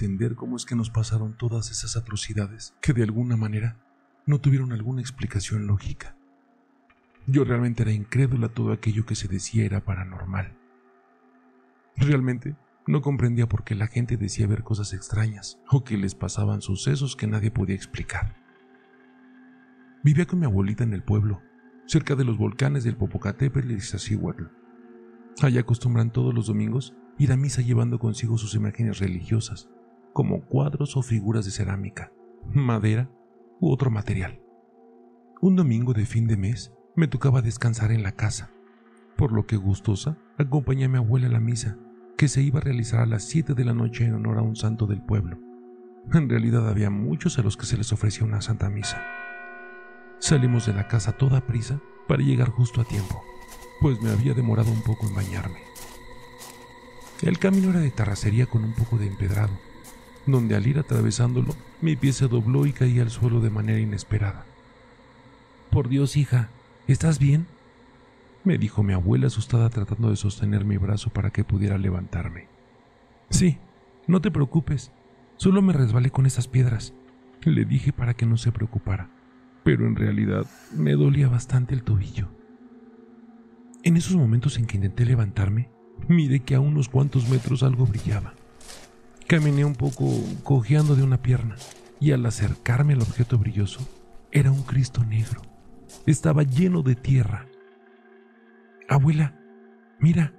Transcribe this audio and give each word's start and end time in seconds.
entender 0.00 0.34
cómo 0.34 0.56
es 0.56 0.64
que 0.64 0.74
nos 0.74 0.88
pasaron 0.88 1.36
todas 1.36 1.70
esas 1.70 1.94
atrocidades 1.94 2.74
que 2.80 2.94
de 2.94 3.02
alguna 3.02 3.36
manera 3.36 3.76
no 4.24 4.40
tuvieron 4.40 4.72
alguna 4.72 5.02
explicación 5.02 5.66
lógica. 5.66 6.16
Yo 7.26 7.44
realmente 7.44 7.82
era 7.82 7.92
incrédula 7.92 8.48
todo 8.48 8.72
aquello 8.72 9.04
que 9.04 9.14
se 9.14 9.28
decía 9.28 9.66
era 9.66 9.84
paranormal. 9.84 10.56
Realmente 11.96 12.56
no 12.86 13.02
comprendía 13.02 13.46
por 13.46 13.62
qué 13.62 13.74
la 13.74 13.88
gente 13.88 14.16
decía 14.16 14.46
ver 14.46 14.62
cosas 14.62 14.94
extrañas 14.94 15.60
o 15.70 15.84
que 15.84 15.98
les 15.98 16.14
pasaban 16.14 16.62
sucesos 16.62 17.14
que 17.14 17.26
nadie 17.26 17.50
podía 17.50 17.76
explicar. 17.76 18.36
Vivía 20.02 20.24
con 20.24 20.38
mi 20.38 20.46
abuelita 20.46 20.82
en 20.82 20.94
el 20.94 21.02
pueblo, 21.02 21.42
cerca 21.84 22.14
de 22.14 22.24
los 22.24 22.38
volcanes 22.38 22.84
del 22.84 22.96
Popocatépetl 22.96 23.70
y 23.70 23.74
Iztaccíhuatl. 23.74 24.44
Allá 25.42 25.60
acostumbran 25.60 26.10
todos 26.10 26.32
los 26.32 26.46
domingos 26.46 26.94
ir 27.18 27.32
a 27.32 27.36
misa 27.36 27.60
llevando 27.60 27.98
consigo 27.98 28.38
sus 28.38 28.54
imágenes 28.54 28.98
religiosas, 28.98 29.68
como 30.12 30.42
cuadros 30.42 30.96
o 30.96 31.02
figuras 31.02 31.44
de 31.44 31.50
cerámica, 31.50 32.12
madera 32.52 33.10
u 33.60 33.70
otro 33.70 33.90
material. 33.90 34.40
Un 35.40 35.56
domingo 35.56 35.92
de 35.92 36.06
fin 36.06 36.26
de 36.26 36.36
mes 36.36 36.72
me 36.96 37.08
tocaba 37.08 37.42
descansar 37.42 37.92
en 37.92 38.02
la 38.02 38.12
casa, 38.12 38.50
por 39.16 39.32
lo 39.32 39.46
que 39.46 39.56
gustosa 39.56 40.18
acompañé 40.38 40.84
a 40.84 40.88
mi 40.88 40.98
abuela 40.98 41.28
a 41.28 41.30
la 41.30 41.40
misa, 41.40 41.78
que 42.16 42.28
se 42.28 42.42
iba 42.42 42.58
a 42.58 42.62
realizar 42.62 43.00
a 43.00 43.06
las 43.06 43.24
7 43.24 43.54
de 43.54 43.64
la 43.64 43.72
noche 43.72 44.04
en 44.04 44.14
honor 44.14 44.38
a 44.38 44.42
un 44.42 44.56
santo 44.56 44.86
del 44.86 45.02
pueblo. 45.02 45.38
En 46.12 46.28
realidad 46.28 46.68
había 46.68 46.90
muchos 46.90 47.38
a 47.38 47.42
los 47.42 47.56
que 47.56 47.66
se 47.66 47.76
les 47.76 47.92
ofrecía 47.92 48.26
una 48.26 48.40
santa 48.40 48.68
misa. 48.68 49.02
Salimos 50.18 50.66
de 50.66 50.74
la 50.74 50.88
casa 50.88 51.12
toda 51.12 51.46
prisa 51.46 51.80
para 52.08 52.22
llegar 52.22 52.50
justo 52.50 52.80
a 52.80 52.84
tiempo, 52.84 53.22
pues 53.80 54.00
me 54.02 54.10
había 54.10 54.34
demorado 54.34 54.70
un 54.70 54.82
poco 54.82 55.06
en 55.06 55.14
bañarme. 55.14 55.60
El 57.22 57.38
camino 57.38 57.70
era 57.70 57.80
de 57.80 57.90
terracería 57.90 58.46
con 58.46 58.64
un 58.64 58.74
poco 58.74 58.96
de 58.98 59.06
empedrado, 59.06 59.52
donde 60.26 60.56
al 60.56 60.66
ir 60.66 60.78
atravesándolo 60.78 61.54
mi 61.80 61.96
pie 61.96 62.12
se 62.12 62.28
dobló 62.28 62.66
y 62.66 62.72
caí 62.72 63.00
al 63.00 63.10
suelo 63.10 63.40
de 63.40 63.50
manera 63.50 63.78
inesperada. 63.78 64.44
Por 65.70 65.88
Dios, 65.88 66.16
hija, 66.16 66.50
¿estás 66.86 67.18
bien? 67.18 67.46
me 68.44 68.58
dijo 68.58 68.82
mi 68.82 68.92
abuela 68.92 69.26
asustada 69.26 69.68
tratando 69.68 70.10
de 70.10 70.16
sostener 70.16 70.64
mi 70.64 70.76
brazo 70.76 71.10
para 71.10 71.30
que 71.30 71.44
pudiera 71.44 71.78
levantarme. 71.78 72.48
Sí, 73.28 73.58
no 74.06 74.20
te 74.20 74.30
preocupes, 74.30 74.92
solo 75.36 75.62
me 75.62 75.72
resbalé 75.72 76.10
con 76.10 76.26
esas 76.26 76.48
piedras, 76.48 76.94
le 77.44 77.64
dije 77.64 77.92
para 77.92 78.14
que 78.14 78.26
no 78.26 78.36
se 78.36 78.52
preocupara, 78.52 79.10
pero 79.62 79.86
en 79.86 79.96
realidad 79.96 80.46
me 80.74 80.92
dolía 80.92 81.28
bastante 81.28 81.74
el 81.74 81.82
tobillo. 81.82 82.28
En 83.82 83.96
esos 83.96 84.16
momentos 84.16 84.58
en 84.58 84.66
que 84.66 84.76
intenté 84.76 85.04
levantarme, 85.04 85.70
miré 86.08 86.40
que 86.40 86.54
a 86.54 86.60
unos 86.60 86.88
cuantos 86.88 87.28
metros 87.28 87.62
algo 87.62 87.86
brillaba. 87.86 88.34
Caminé 89.30 89.64
un 89.64 89.76
poco 89.76 90.06
cojeando 90.42 90.96
de 90.96 91.04
una 91.04 91.22
pierna 91.22 91.54
y 92.00 92.10
al 92.10 92.26
acercarme 92.26 92.94
al 92.94 93.02
objeto 93.02 93.38
brilloso 93.38 93.78
era 94.32 94.50
un 94.50 94.64
Cristo 94.64 95.04
negro. 95.04 95.40
Estaba 96.04 96.42
lleno 96.42 96.82
de 96.82 96.96
tierra. 96.96 97.46
Abuela, 98.88 99.38
mira, 100.00 100.34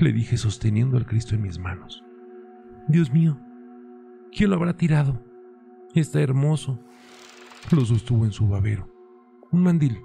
le 0.00 0.14
dije 0.14 0.38
sosteniendo 0.38 0.96
al 0.96 1.04
Cristo 1.04 1.34
en 1.34 1.42
mis 1.42 1.58
manos. 1.58 2.02
Dios 2.88 3.12
mío, 3.12 3.38
¿quién 4.34 4.48
lo 4.48 4.56
habrá 4.56 4.74
tirado? 4.78 5.22
Está 5.94 6.22
hermoso. 6.22 6.80
Lo 7.70 7.84
sostuvo 7.84 8.24
en 8.24 8.32
su 8.32 8.48
babero, 8.48 8.88
un 9.50 9.62
mandil, 9.62 10.00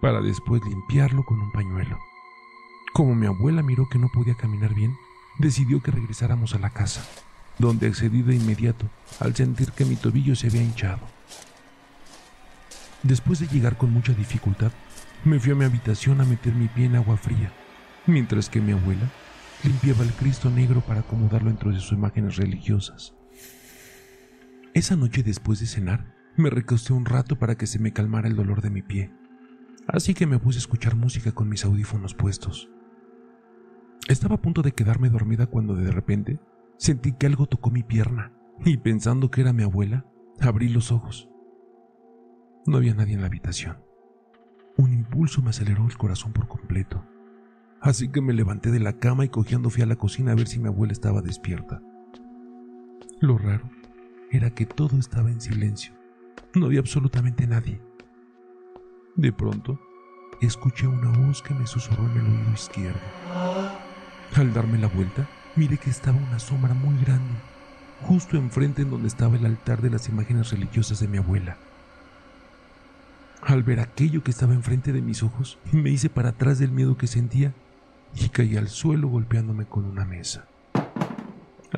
para 0.00 0.22
después 0.22 0.62
limpiarlo 0.64 1.22
con 1.26 1.42
un 1.42 1.52
pañuelo. 1.52 1.98
Como 2.94 3.14
mi 3.14 3.26
abuela 3.26 3.62
miró 3.62 3.86
que 3.90 3.98
no 3.98 4.08
podía 4.14 4.34
caminar 4.34 4.74
bien, 4.74 4.94
decidió 5.38 5.82
que 5.82 5.90
regresáramos 5.90 6.54
a 6.54 6.58
la 6.58 6.70
casa 6.70 7.06
donde 7.58 7.86
accedí 7.86 8.22
de 8.22 8.34
inmediato 8.34 8.90
al 9.20 9.34
sentir 9.34 9.72
que 9.72 9.84
mi 9.84 9.96
tobillo 9.96 10.34
se 10.34 10.48
había 10.48 10.62
hinchado. 10.62 11.06
Después 13.02 13.38
de 13.38 13.46
llegar 13.46 13.76
con 13.76 13.92
mucha 13.92 14.12
dificultad, 14.12 14.72
me 15.24 15.38
fui 15.38 15.52
a 15.52 15.54
mi 15.54 15.64
habitación 15.64 16.20
a 16.20 16.24
meter 16.24 16.54
mi 16.54 16.68
pie 16.68 16.86
en 16.86 16.96
agua 16.96 17.16
fría, 17.16 17.52
mientras 18.06 18.48
que 18.48 18.60
mi 18.60 18.72
abuela 18.72 19.10
limpiaba 19.62 20.04
el 20.04 20.12
Cristo 20.12 20.50
negro 20.50 20.80
para 20.80 21.00
acomodarlo 21.00 21.48
dentro 21.48 21.70
de 21.70 21.80
sus 21.80 21.92
imágenes 21.92 22.36
religiosas. 22.36 23.14
Esa 24.74 24.96
noche 24.96 25.22
después 25.22 25.60
de 25.60 25.66
cenar, 25.66 26.14
me 26.36 26.50
recosté 26.50 26.92
un 26.92 27.04
rato 27.04 27.38
para 27.38 27.56
que 27.56 27.66
se 27.66 27.78
me 27.78 27.92
calmara 27.92 28.28
el 28.28 28.36
dolor 28.36 28.60
de 28.60 28.70
mi 28.70 28.82
pie, 28.82 29.12
así 29.86 30.14
que 30.14 30.26
me 30.26 30.38
puse 30.38 30.58
a 30.58 30.60
escuchar 30.60 30.96
música 30.96 31.32
con 31.32 31.48
mis 31.48 31.64
audífonos 31.64 32.14
puestos. 32.14 32.68
Estaba 34.08 34.34
a 34.34 34.40
punto 34.42 34.62
de 34.62 34.72
quedarme 34.72 35.08
dormida 35.08 35.46
cuando 35.46 35.74
de 35.74 35.90
repente 35.90 36.40
Sentí 36.76 37.12
que 37.12 37.26
algo 37.26 37.46
tocó 37.46 37.70
mi 37.70 37.82
pierna 37.82 38.32
y 38.64 38.76
pensando 38.78 39.30
que 39.30 39.40
era 39.40 39.52
mi 39.52 39.62
abuela, 39.62 40.06
abrí 40.40 40.68
los 40.68 40.92
ojos. 40.92 41.28
No 42.66 42.76
había 42.76 42.94
nadie 42.94 43.14
en 43.14 43.20
la 43.20 43.26
habitación. 43.26 43.78
Un 44.76 44.92
impulso 44.92 45.42
me 45.42 45.50
aceleró 45.50 45.86
el 45.86 45.96
corazón 45.96 46.32
por 46.32 46.48
completo. 46.48 47.04
Así 47.80 48.08
que 48.08 48.20
me 48.20 48.32
levanté 48.32 48.70
de 48.70 48.80
la 48.80 48.94
cama 48.98 49.24
y 49.24 49.28
cogiendo 49.28 49.70
fui 49.70 49.82
a 49.82 49.86
la 49.86 49.96
cocina 49.96 50.32
a 50.32 50.34
ver 50.34 50.48
si 50.48 50.58
mi 50.58 50.68
abuela 50.68 50.92
estaba 50.92 51.20
despierta. 51.20 51.80
Lo 53.20 53.38
raro 53.38 53.70
era 54.30 54.50
que 54.50 54.66
todo 54.66 54.98
estaba 54.98 55.30
en 55.30 55.40
silencio. 55.40 55.94
No 56.54 56.66
había 56.66 56.80
absolutamente 56.80 57.46
nadie. 57.46 57.80
De 59.16 59.32
pronto, 59.32 59.78
escuché 60.40 60.88
una 60.88 61.10
voz 61.26 61.42
que 61.42 61.54
me 61.54 61.66
susurró 61.66 62.04
en 62.10 62.18
el 62.18 62.26
oído 62.26 62.52
izquierdo. 62.52 63.00
Al 64.34 64.52
darme 64.52 64.78
la 64.78 64.88
vuelta, 64.88 65.28
Mire 65.56 65.78
que 65.78 65.88
estaba 65.88 66.18
una 66.18 66.40
sombra 66.40 66.74
muy 66.74 66.96
grande, 67.04 67.32
justo 68.02 68.36
enfrente 68.36 68.82
en 68.82 68.90
donde 68.90 69.06
estaba 69.06 69.36
el 69.36 69.46
altar 69.46 69.82
de 69.82 69.90
las 69.90 70.08
imágenes 70.08 70.50
religiosas 70.50 70.98
de 70.98 71.06
mi 71.06 71.18
abuela. 71.18 71.56
Al 73.40 73.62
ver 73.62 73.78
aquello 73.78 74.24
que 74.24 74.32
estaba 74.32 74.52
enfrente 74.52 74.92
de 74.92 75.00
mis 75.00 75.22
ojos, 75.22 75.58
me 75.70 75.90
hice 75.90 76.10
para 76.10 76.30
atrás 76.30 76.58
del 76.58 76.72
miedo 76.72 76.96
que 76.96 77.06
sentía 77.06 77.54
y 78.16 78.30
caí 78.30 78.56
al 78.56 78.68
suelo 78.68 79.06
golpeándome 79.06 79.64
con 79.64 79.84
una 79.84 80.04
mesa. 80.04 80.46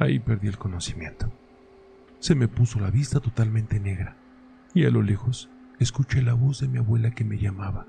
Ahí 0.01 0.21
perdí 0.21 0.49
el 0.49 0.57
conocimiento. 0.57 1.31
Se 2.19 2.35
me 2.35 2.49
puso 2.49 2.81
la 2.81 2.91
vista 2.91 3.21
totalmente 3.21 3.79
negra 3.79 4.17
y 4.73 4.87
a 4.87 4.91
lo 4.91 5.03
lejos 5.03 5.51
escuché 5.79 6.23
la 6.23 6.33
voz 6.33 6.61
de 6.61 6.69
mi 6.69 6.79
abuela 6.79 7.11
que 7.11 7.25
me 7.25 7.37
llamaba, 7.37 7.87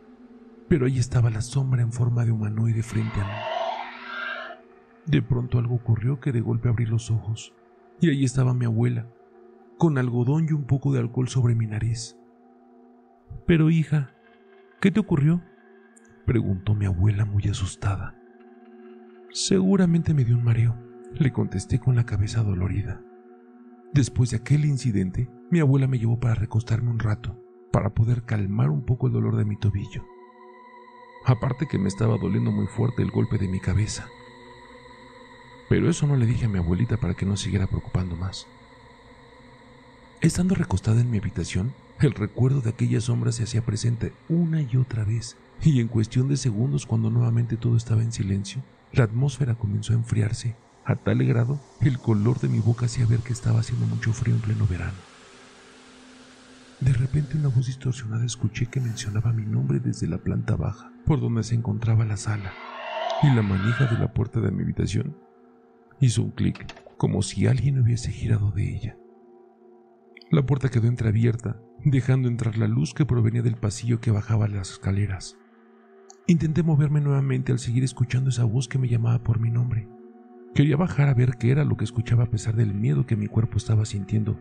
pero 0.68 0.86
ahí 0.86 1.00
estaba 1.00 1.30
la 1.30 1.42
sombra 1.42 1.82
en 1.82 1.94
forma 1.94 2.26
de 2.26 2.34
humanoide 2.34 2.84
frente 2.84 3.22
a 3.22 3.24
mí. 3.24 3.57
De 5.08 5.22
pronto 5.22 5.58
algo 5.58 5.76
ocurrió 5.76 6.20
que 6.20 6.34
de 6.34 6.42
golpe 6.42 6.68
abrí 6.68 6.86
los 6.86 7.12
ojos, 7.12 7.54
y 8.02 8.10
allí 8.10 8.26
estaba 8.26 8.54
mi 8.54 8.66
abuela, 8.66 9.08
con 9.78 9.98
algodón 9.98 10.48
y 10.50 10.54
un 10.54 10.66
poco 10.66 10.92
de 10.92 11.00
alcohol 11.00 11.30
sobre 11.30 11.56
mi 11.56 11.66
nariz. 11.66 12.18
Pero 13.46 13.70
hija, 13.70 14.14
¿qué 14.82 14.92
te 14.92 15.00
ocurrió? 15.00 15.42
preguntó 16.26 16.76
mi 16.76 16.86
abuela 16.86 17.24
muy 17.24 17.44
asustada. 17.44 18.16
Seguramente 19.32 20.14
me 20.14 20.26
dio 20.26 20.36
un 20.36 20.44
mareo, 20.44 20.76
le 21.14 21.32
contesté 21.32 21.80
con 21.80 21.96
la 21.96 22.06
cabeza 22.06 22.44
dolorida. 22.44 23.02
Después 23.94 24.32
de 24.32 24.38
aquel 24.38 24.66
incidente, 24.66 25.30
mi 25.50 25.62
abuela 25.62 25.88
me 25.88 26.00
llevó 26.00 26.20
para 26.20 26.36
recostarme 26.36 26.92
un 26.92 27.00
rato, 27.00 27.42
para 27.72 27.94
poder 27.94 28.24
calmar 28.24 28.70
un 28.70 28.84
poco 28.84 29.08
el 29.08 29.14
dolor 29.14 29.38
de 29.38 29.46
mi 29.46 29.58
tobillo. 29.58 30.04
Aparte 31.26 31.66
que 31.70 31.80
me 31.80 31.88
estaba 31.88 32.18
doliendo 32.18 32.52
muy 32.52 32.68
fuerte 32.68 33.02
el 33.04 33.12
golpe 33.12 33.38
de 33.38 33.48
mi 33.48 33.62
cabeza. 33.62 34.08
Pero 35.70 35.90
eso 35.90 36.08
no 36.08 36.16
le 36.16 36.26
dije 36.26 36.46
a 36.46 36.50
mi 36.50 36.60
abuelita 36.60 36.98
para 36.98 37.14
que 37.14 37.26
no 37.26 37.36
siguiera 37.36 37.68
preocupando 37.68 38.16
más. 38.16 38.48
Estando 40.22 40.56
recostada 40.56 41.02
en 41.02 41.12
mi 41.12 41.18
habitación, 41.18 41.74
el 42.00 42.14
recuerdo 42.14 42.62
de 42.62 42.70
aquella 42.70 43.02
sombra 43.02 43.32
se 43.32 43.44
hacía 43.44 43.66
presente 43.66 44.14
una 44.30 44.62
y 44.62 44.78
otra 44.78 45.04
vez, 45.04 45.36
y 45.62 45.80
en 45.80 45.88
cuestión 45.88 46.28
de 46.28 46.38
segundos, 46.38 46.86
cuando 46.86 47.10
nuevamente 47.10 47.58
todo 47.58 47.76
estaba 47.76 48.02
en 48.02 48.12
silencio, 48.12 48.62
la 48.94 49.04
atmósfera 49.04 49.56
comenzó 49.56 49.94
a 49.94 49.98
enfriarse, 49.98 50.56
a 50.86 50.96
tal 50.96 51.24
grado 51.26 51.60
el 51.82 52.00
color 52.00 52.40
de 52.40 52.48
mi 52.48 52.60
boca 52.60 52.86
hacía 52.86 53.06
ver 53.06 53.20
que 53.20 53.34
estaba 53.34 53.60
haciendo 53.60 53.86
mucho 53.88 54.14
frío 54.14 54.36
en 54.36 54.42
pleno 54.42 54.66
verano. 54.68 54.98
De 56.80 56.94
repente 56.94 57.36
una 57.36 57.50
voz 57.50 57.66
distorsionada 57.66 58.26
escuché 58.26 58.68
que 58.68 58.80
mencionaba 58.80 59.34
mi 59.34 59.46
nombre 59.46 59.80
desde 59.80 60.08
la 60.08 60.20
planta 60.20 60.56
baja, 60.56 60.92
por 61.06 61.20
donde 61.20 61.44
se 61.44 61.56
encontraba 61.56 62.06
la 62.06 62.18
sala, 62.18 62.54
y 63.24 63.34
la 63.36 63.42
manija 63.42 63.86
de 63.86 63.98
la 63.98 64.14
puerta 64.14 64.40
de 64.40 64.52
mi 64.52 64.64
habitación 64.64 65.27
Hizo 66.00 66.22
un 66.22 66.32
clic, 66.32 66.66
como 66.98 67.22
si 67.22 67.48
alguien 67.48 67.82
hubiese 67.82 68.12
girado 68.12 68.52
de 68.52 68.76
ella. 68.76 68.98
La 70.30 70.46
puerta 70.46 70.70
quedó 70.70 70.88
entreabierta, 70.88 71.60
dejando 71.84 72.28
entrar 72.28 72.58
la 72.58 72.68
luz 72.68 72.94
que 72.94 73.06
provenía 73.06 73.42
del 73.42 73.56
pasillo 73.56 74.00
que 74.00 74.12
bajaba 74.12 74.48
las 74.48 74.72
escaleras. 74.72 75.38
Intenté 76.28 76.62
moverme 76.62 77.02
nuevamente 77.02 77.52
al 77.52 77.60
seguir 77.60 77.84
escuchando 77.84 78.30
esa 78.30 78.44
voz 78.44 78.68
que 78.68 78.78
me 78.78 78.90
llamaba 78.90 79.24
por 79.24 79.40
mi 79.40 79.50
nombre. 79.50 79.88
Quería 80.54 80.76
bajar 80.76 81.08
a 81.08 81.14
ver 81.14 81.38
qué 81.40 81.52
era 81.52 81.64
lo 81.64 81.78
que 81.78 81.86
escuchaba 81.86 82.26
a 82.26 82.30
pesar 82.30 82.56
del 82.56 82.74
miedo 82.74 83.06
que 83.06 83.16
mi 83.16 83.28
cuerpo 83.28 83.58
estaba 83.58 83.86
sintiendo. 83.86 84.40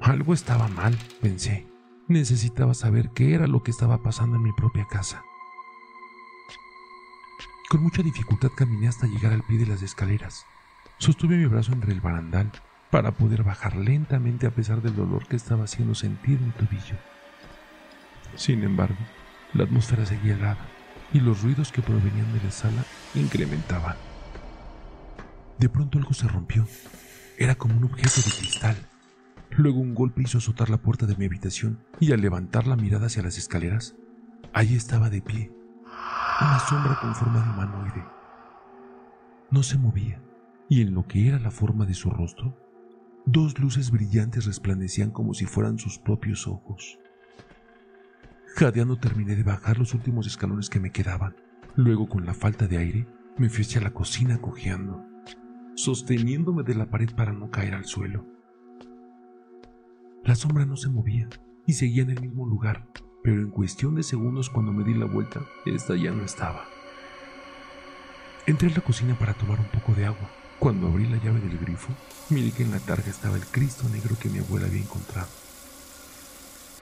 Algo 0.00 0.32
estaba 0.32 0.68
mal, 0.68 0.96
pensé. 1.20 1.66
Necesitaba 2.08 2.72
saber 2.74 3.10
qué 3.14 3.34
era 3.34 3.46
lo 3.46 3.62
que 3.62 3.70
estaba 3.70 4.02
pasando 4.02 4.36
en 4.36 4.42
mi 4.42 4.52
propia 4.52 4.86
casa. 4.90 5.22
Con 7.76 7.82
mucha 7.82 8.02
dificultad 8.02 8.48
caminé 8.56 8.88
hasta 8.88 9.06
llegar 9.06 9.34
al 9.34 9.42
pie 9.42 9.58
de 9.58 9.66
las 9.66 9.82
escaleras. 9.82 10.46
Sostuve 10.96 11.36
mi 11.36 11.44
brazo 11.44 11.74
entre 11.74 11.92
el 11.92 12.00
barandal 12.00 12.50
para 12.90 13.12
poder 13.12 13.42
bajar 13.42 13.76
lentamente 13.76 14.46
a 14.46 14.50
pesar 14.50 14.80
del 14.80 14.96
dolor 14.96 15.26
que 15.28 15.36
estaba 15.36 15.64
haciendo 15.64 15.94
sentir 15.94 16.40
mi 16.40 16.52
tobillo. 16.52 16.96
Sin 18.34 18.62
embargo, 18.62 18.96
la 19.52 19.64
atmósfera 19.64 20.06
seguía 20.06 20.36
helada 20.36 20.66
y 21.12 21.20
los 21.20 21.42
ruidos 21.42 21.70
que 21.70 21.82
provenían 21.82 22.32
de 22.32 22.44
la 22.44 22.50
sala 22.50 22.82
incrementaban. 23.14 23.96
De 25.58 25.68
pronto 25.68 25.98
algo 25.98 26.14
se 26.14 26.28
rompió. 26.28 26.66
Era 27.36 27.56
como 27.56 27.76
un 27.76 27.84
objeto 27.84 28.22
de 28.24 28.34
cristal. 28.38 28.88
Luego 29.50 29.80
un 29.80 29.94
golpe 29.94 30.22
hizo 30.22 30.38
azotar 30.38 30.70
la 30.70 30.78
puerta 30.78 31.04
de 31.04 31.16
mi 31.16 31.26
habitación 31.26 31.84
y 32.00 32.12
al 32.12 32.22
levantar 32.22 32.66
la 32.66 32.76
mirada 32.76 33.08
hacia 33.08 33.22
las 33.22 33.36
escaleras, 33.36 33.96
allí 34.54 34.76
estaba 34.76 35.10
de 35.10 35.20
pie, 35.20 35.52
una 36.40 36.58
sombra 36.58 36.98
con 37.00 37.14
forma 37.14 37.40
de 37.40 37.50
humanoide. 37.50 38.04
No 39.50 39.62
se 39.62 39.78
movía 39.78 40.20
y 40.68 40.82
en 40.82 40.94
lo 40.94 41.06
que 41.06 41.28
era 41.28 41.38
la 41.38 41.50
forma 41.50 41.86
de 41.86 41.94
su 41.94 42.10
rostro, 42.10 42.56
dos 43.24 43.58
luces 43.58 43.90
brillantes 43.90 44.44
resplandecían 44.44 45.10
como 45.10 45.32
si 45.32 45.46
fueran 45.46 45.78
sus 45.78 45.98
propios 45.98 46.46
ojos. 46.46 46.98
Jadeando 48.56 48.98
terminé 48.98 49.36
de 49.36 49.44
bajar 49.44 49.78
los 49.78 49.94
últimos 49.94 50.26
escalones 50.26 50.68
que 50.68 50.80
me 50.80 50.90
quedaban. 50.90 51.36
Luego, 51.74 52.08
con 52.08 52.24
la 52.24 52.34
falta 52.34 52.66
de 52.66 52.78
aire, 52.78 53.06
me 53.36 53.48
fui 53.48 53.62
hacia 53.62 53.80
la 53.80 53.92
cocina 53.92 54.38
cojeando, 54.38 55.04
sosteniéndome 55.74 56.62
de 56.62 56.74
la 56.74 56.90
pared 56.90 57.10
para 57.14 57.32
no 57.32 57.50
caer 57.50 57.74
al 57.74 57.84
suelo. 57.84 58.26
La 60.24 60.34
sombra 60.34 60.64
no 60.64 60.76
se 60.76 60.88
movía 60.88 61.28
y 61.66 61.74
seguía 61.74 62.02
en 62.02 62.10
el 62.10 62.20
mismo 62.20 62.46
lugar, 62.46 62.88
pero 63.26 63.40
en 63.42 63.50
cuestión 63.50 63.96
de 63.96 64.04
segundos 64.04 64.48
cuando 64.48 64.72
me 64.72 64.84
di 64.84 64.94
la 64.94 65.06
vuelta, 65.06 65.40
esta 65.64 65.96
ya 65.96 66.12
no 66.12 66.22
estaba. 66.22 66.64
Entré 68.46 68.68
a 68.70 68.74
la 68.76 68.82
cocina 68.82 69.18
para 69.18 69.34
tomar 69.34 69.58
un 69.58 69.66
poco 69.66 69.94
de 69.94 70.06
agua. 70.06 70.30
Cuando 70.60 70.86
abrí 70.86 71.08
la 71.08 71.16
llave 71.16 71.40
del 71.40 71.58
grifo, 71.58 71.88
miré 72.30 72.52
que 72.52 72.62
en 72.62 72.70
la 72.70 72.78
targa 72.78 73.10
estaba 73.10 73.34
el 73.34 73.44
Cristo 73.44 73.88
negro 73.88 74.16
que 74.16 74.28
mi 74.28 74.38
abuela 74.38 74.68
había 74.68 74.80
encontrado. 74.80 75.26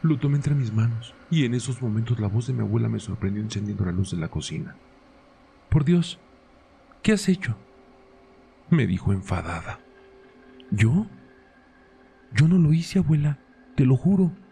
Lo 0.03 0.19
tomé 0.19 0.37
entre 0.37 0.55
mis 0.55 0.71
manos 0.71 1.15
y 1.31 1.47
en 1.47 1.55
esos 1.55 1.81
momentos 1.81 2.21
la 2.21 2.29
voz 2.29 2.47
de 2.47 2.53
mi 2.53 2.61
abuela 2.61 2.91
me 2.91 3.01
sorprendió 3.01 3.43
encendiendo 3.43 3.87
la 3.87 3.93
luz 3.93 4.11
de 4.11 4.19
la 4.19 4.29
cocina. 4.29 4.77
Por 5.71 5.87
Dios, 5.87 6.19
¿qué 7.01 7.13
has 7.13 7.27
hecho? 7.31 7.57
me 8.69 8.87
dijo 8.87 9.15
enfadada. 9.15 9.81
¿Yo? 10.71 11.07
Yo 12.35 12.49
no 12.49 12.59
lo 12.59 12.75
hice, 12.75 12.99
abuela, 12.99 13.39
te 13.77 13.87
lo 13.87 13.97
juro. 13.97 14.44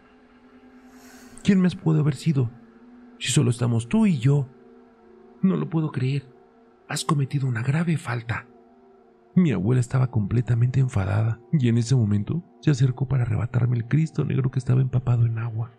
¿Quién 1.43 1.59
más 1.59 1.75
puede 1.75 1.99
haber 1.99 2.15
sido? 2.15 2.49
Si 3.19 3.31
solo 3.33 3.49
estamos 3.49 3.89
tú 3.89 4.05
y 4.05 4.17
yo. 4.17 4.47
No 5.41 5.57
lo 5.57 5.69
puedo 5.69 5.91
creer. 5.91 6.25
Has 6.87 7.03
cometido 7.03 7.47
una 7.47 7.61
grave 7.61 7.97
falta. 7.97 8.47
Mi 9.35 9.51
abuela 9.51 9.81
estaba 9.81 10.09
completamente 10.09 10.79
enfadada 10.79 11.41
y 11.51 11.67
en 11.67 11.77
ese 11.77 11.95
momento 11.95 12.43
se 12.61 12.71
acercó 12.71 13.09
para 13.09 13.23
arrebatarme 13.23 13.75
el 13.75 13.87
Cristo 13.89 14.23
negro 14.23 14.51
que 14.51 14.59
estaba 14.59 14.79
empapado 14.79 15.25
en 15.25 15.37
agua. 15.37 15.73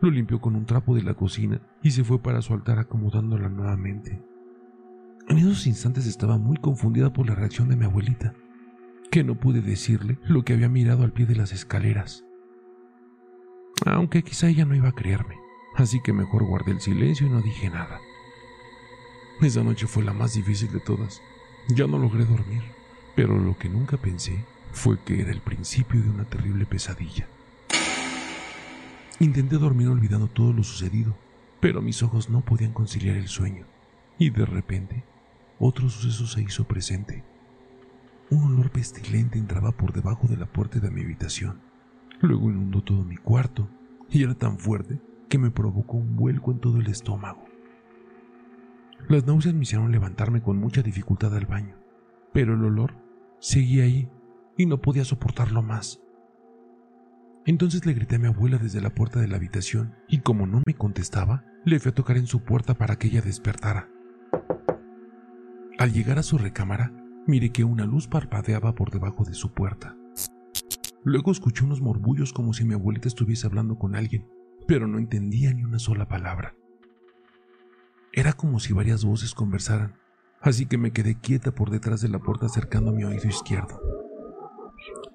Lo 0.00 0.10
limpió 0.10 0.40
con 0.40 0.56
un 0.56 0.66
trapo 0.66 0.96
de 0.96 1.02
la 1.02 1.14
cocina 1.14 1.60
y 1.80 1.92
se 1.92 2.02
fue 2.02 2.20
para 2.20 2.42
su 2.42 2.52
altar 2.52 2.80
acomodándola 2.80 3.48
nuevamente. 3.48 4.20
En 5.28 5.38
esos 5.38 5.68
instantes 5.68 6.06
estaba 6.06 6.36
muy 6.36 6.56
confundida 6.56 7.12
por 7.12 7.28
la 7.28 7.36
reacción 7.36 7.68
de 7.68 7.76
mi 7.76 7.84
abuelita, 7.84 8.34
que 9.10 9.22
no 9.22 9.38
pude 9.38 9.60
decirle 9.60 10.18
lo 10.24 10.42
que 10.42 10.54
había 10.54 10.68
mirado 10.68 11.04
al 11.04 11.12
pie 11.12 11.26
de 11.26 11.36
las 11.36 11.52
escaleras. 11.52 12.24
Aunque 13.84 14.22
quizá 14.22 14.48
ella 14.48 14.64
no 14.64 14.74
iba 14.74 14.88
a 14.88 14.94
creerme, 14.94 15.40
así 15.74 16.00
que 16.00 16.12
mejor 16.12 16.44
guardé 16.44 16.72
el 16.72 16.80
silencio 16.80 17.26
y 17.26 17.30
no 17.30 17.42
dije 17.42 17.68
nada. 17.68 18.00
Esa 19.40 19.62
noche 19.62 19.86
fue 19.86 20.04
la 20.04 20.12
más 20.12 20.34
difícil 20.34 20.70
de 20.72 20.80
todas, 20.80 21.20
ya 21.68 21.86
no 21.86 21.98
logré 21.98 22.24
dormir, 22.24 22.62
pero 23.16 23.38
lo 23.38 23.58
que 23.58 23.68
nunca 23.68 23.96
pensé 23.96 24.44
fue 24.72 24.98
que 25.00 25.20
era 25.20 25.32
el 25.32 25.40
principio 25.40 26.00
de 26.00 26.08
una 26.08 26.24
terrible 26.24 26.66
pesadilla. 26.66 27.26
Intenté 29.20 29.56
dormir 29.56 29.88
olvidando 29.88 30.28
todo 30.28 30.52
lo 30.52 30.62
sucedido, 30.62 31.16
pero 31.60 31.82
mis 31.82 32.02
ojos 32.02 32.30
no 32.30 32.42
podían 32.42 32.72
conciliar 32.72 33.16
el 33.16 33.28
sueño, 33.28 33.66
y 34.18 34.30
de 34.30 34.46
repente 34.46 35.04
otro 35.58 35.88
suceso 35.88 36.26
se 36.26 36.42
hizo 36.42 36.64
presente. 36.64 37.24
Un 38.30 38.54
olor 38.54 38.70
pestilente 38.70 39.38
entraba 39.38 39.72
por 39.72 39.92
debajo 39.92 40.26
de 40.26 40.36
la 40.36 40.46
puerta 40.46 40.78
de 40.78 40.90
mi 40.90 41.02
habitación. 41.02 41.60
Luego 42.20 42.50
inundó 42.50 42.82
todo 42.82 43.04
mi 43.04 43.16
cuarto, 43.16 43.68
y 44.10 44.22
era 44.22 44.34
tan 44.34 44.58
fuerte 44.58 45.00
que 45.28 45.38
me 45.38 45.50
provocó 45.50 45.96
un 45.96 46.16
vuelco 46.16 46.52
en 46.52 46.60
todo 46.60 46.78
el 46.78 46.86
estómago. 46.86 47.44
Las 49.08 49.26
náuseas 49.26 49.54
me 49.54 49.62
hicieron 49.62 49.92
levantarme 49.92 50.42
con 50.42 50.58
mucha 50.58 50.82
dificultad 50.82 51.34
al 51.34 51.46
baño, 51.46 51.76
pero 52.32 52.54
el 52.54 52.64
olor 52.64 52.94
seguía 53.38 53.84
ahí 53.84 54.08
y 54.56 54.66
no 54.66 54.80
podía 54.80 55.04
soportarlo 55.04 55.62
más. 55.62 56.00
Entonces 57.46 57.84
le 57.84 57.92
grité 57.92 58.16
a 58.16 58.18
mi 58.18 58.28
abuela 58.28 58.56
desde 58.56 58.80
la 58.80 58.94
puerta 58.94 59.20
de 59.20 59.28
la 59.28 59.36
habitación 59.36 59.94
y 60.08 60.20
como 60.20 60.46
no 60.46 60.62
me 60.64 60.74
contestaba, 60.74 61.44
le 61.64 61.78
fui 61.78 61.90
a 61.90 61.94
tocar 61.94 62.16
en 62.16 62.26
su 62.26 62.44
puerta 62.44 62.74
para 62.74 62.96
que 62.96 63.08
ella 63.08 63.20
despertara. 63.20 63.88
Al 65.78 65.92
llegar 65.92 66.18
a 66.18 66.22
su 66.22 66.38
recámara, 66.38 66.92
miré 67.26 67.50
que 67.50 67.64
una 67.64 67.84
luz 67.84 68.08
parpadeaba 68.08 68.74
por 68.74 68.90
debajo 68.90 69.24
de 69.24 69.34
su 69.34 69.52
puerta. 69.52 69.96
Luego 71.04 71.32
escuché 71.32 71.64
unos 71.64 71.82
morbullos 71.82 72.32
como 72.32 72.54
si 72.54 72.64
mi 72.64 72.72
abuelita 72.72 73.08
estuviese 73.08 73.46
hablando 73.46 73.78
con 73.78 73.94
alguien, 73.94 74.26
pero 74.66 74.86
no 74.88 74.98
entendía 74.98 75.52
ni 75.52 75.62
una 75.62 75.78
sola 75.78 76.08
palabra. 76.08 76.56
Era 78.12 78.32
como 78.32 78.58
si 78.58 78.72
varias 78.72 79.04
voces 79.04 79.34
conversaran, 79.34 79.98
así 80.40 80.64
que 80.64 80.78
me 80.78 80.92
quedé 80.92 81.18
quieta 81.18 81.54
por 81.54 81.70
detrás 81.70 82.00
de 82.00 82.08
la 82.08 82.20
puerta 82.20 82.46
acercando 82.46 82.90
mi 82.90 83.04
oído 83.04 83.28
izquierdo. 83.28 83.82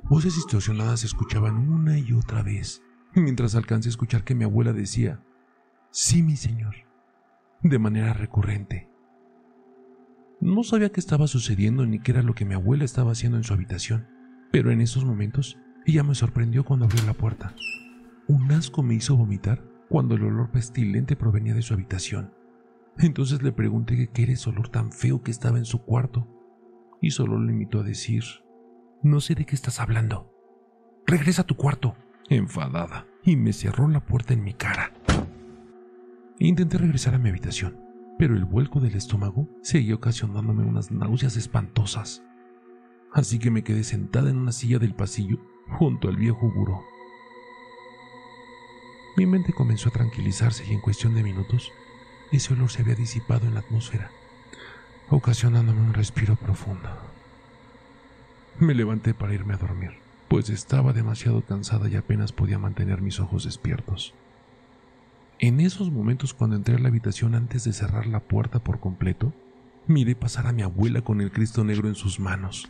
Voces 0.04 0.36
distorsionadas 0.36 1.00
se 1.00 1.08
escuchaban 1.08 1.58
una 1.58 1.98
y 1.98 2.14
otra 2.14 2.44
vez, 2.44 2.84
mientras 3.16 3.56
alcancé 3.56 3.90
a 3.90 3.92
escuchar 3.92 4.24
que 4.24 4.36
mi 4.36 4.44
abuela 4.44 4.74
decía, 4.74 5.24
Sí, 5.92 6.22
mi 6.22 6.36
señor, 6.36 6.76
de 7.64 7.80
manera 7.80 8.14
recurrente. 8.14 8.90
No 10.40 10.64
sabía 10.64 10.92
qué 10.92 11.00
estaba 11.00 11.26
sucediendo 11.26 11.88
ni 11.88 12.00
qué 12.00 12.12
era 12.12 12.22
lo 12.22 12.36
que 12.36 12.46
mi 12.46 12.54
abuela 12.54 12.86
estaba 12.86 13.14
haciendo 13.14 13.38
en 13.38 13.44
su 13.44 13.54
habitación, 13.54 14.08
pero 14.52 14.72
en 14.72 14.82
esos 14.82 15.04
momentos 15.04 15.58
ella 15.90 16.04
me 16.04 16.16
sorprendió 16.16 16.64
cuando 16.64 16.86
abrió 16.86 17.04
la 17.06 17.14
puerta. 17.14 17.56
Un 18.28 18.52
asco 18.52 18.84
me 18.84 18.94
hizo 18.94 19.18
vomitar 19.18 19.64
cuando 19.90 20.16
el 20.16 20.24
olor 20.24 20.52
pestilente 20.52 21.16
provenía 21.16 21.54
de 21.54 21.64
su 21.64 21.74
habitación. 21.74 22.34
Entonces 22.98 23.42
le 23.42 23.52
pregunté 23.52 24.10
qué 24.14 24.24
era 24.24 24.34
ese 24.34 24.50
olor 24.50 24.70
tan 24.70 24.92
feo 24.92 25.24
que 25.24 25.32
estaba 25.32 25.58
en 25.58 25.66
su 25.66 25.82
cuarto, 25.84 26.28
y 27.02 27.12
solo 27.12 27.40
le 27.40 27.54
invitó 27.54 27.80
a 27.80 27.84
decir, 27.84 28.24
no 29.02 29.20
sé 29.20 29.34
de 29.36 29.46
qué 29.46 29.56
estás 29.56 29.80
hablando. 29.80 30.32
Regresa 31.08 31.42
a 31.42 31.46
tu 31.46 31.56
cuarto, 31.56 31.96
enfadada, 32.30 33.08
y 33.24 33.36
me 33.36 33.54
cerró 33.54 33.88
la 33.88 34.06
puerta 34.06 34.34
en 34.34 34.44
mi 34.44 34.54
cara. 34.54 34.94
Intenté 36.38 36.78
regresar 36.78 37.16
a 37.16 37.20
mi 37.20 37.30
habitación, 37.30 37.80
pero 38.20 38.36
el 38.36 38.46
vuelco 38.46 38.80
del 38.80 38.96
estómago 38.96 39.50
seguía 39.64 39.96
ocasionándome 39.96 40.66
unas 40.66 40.92
náuseas 40.92 41.36
espantosas. 41.36 42.24
Así 43.12 43.40
que 43.40 43.50
me 43.50 43.64
quedé 43.64 43.84
sentada 43.84 44.30
en 44.30 44.38
una 44.38 44.52
silla 44.52 44.78
del 44.78 44.94
pasillo 44.94 45.40
junto 45.70 46.10
al 46.10 46.18
viejo 46.18 46.50
buró. 46.50 46.86
Mi 49.16 49.26
mente 49.26 49.54
comenzó 49.54 49.90
a 49.90 49.94
tranquilizarse 49.94 50.66
y 50.66 50.74
en 50.74 50.82
cuestión 50.82 51.14
de 51.16 51.24
minutos 51.24 51.72
ese 52.32 52.54
olor 52.54 52.70
se 52.70 52.82
había 52.82 52.96
disipado 52.96 53.48
en 53.48 53.56
la 53.56 53.62
atmósfera, 53.62 54.12
ocasionándome 55.10 55.82
un 55.82 55.94
respiro 55.94 56.36
profundo. 56.36 56.90
Me 58.60 58.76
levanté 58.76 59.14
para 59.14 59.34
irme 59.34 59.54
a 59.54 59.58
dormir, 59.58 59.92
pues 60.28 60.50
estaba 60.50 60.94
demasiado 60.94 61.42
cansada 61.42 61.90
y 61.90 61.96
apenas 61.96 62.32
podía 62.32 62.60
mantener 62.60 63.02
mis 63.02 63.20
ojos 63.20 63.46
despiertos. 63.46 64.14
En 65.40 65.60
esos 65.62 65.92
momentos 65.92 66.34
cuando 66.34 66.56
entré 66.58 66.76
a 66.76 66.80
la 66.80 66.90
habitación 66.90 67.34
antes 67.34 67.64
de 67.64 67.74
cerrar 67.74 68.08
la 68.08 68.20
puerta 68.20 68.60
por 68.60 68.80
completo, 68.80 69.34
miré 69.88 70.16
pasar 70.16 70.48
a 70.48 70.52
mi 70.52 70.62
abuela 70.62 71.02
con 71.02 71.22
el 71.22 71.32
Cristo 71.32 71.64
negro 71.64 71.88
en 71.88 71.96
sus 71.96 72.20
manos. 72.20 72.70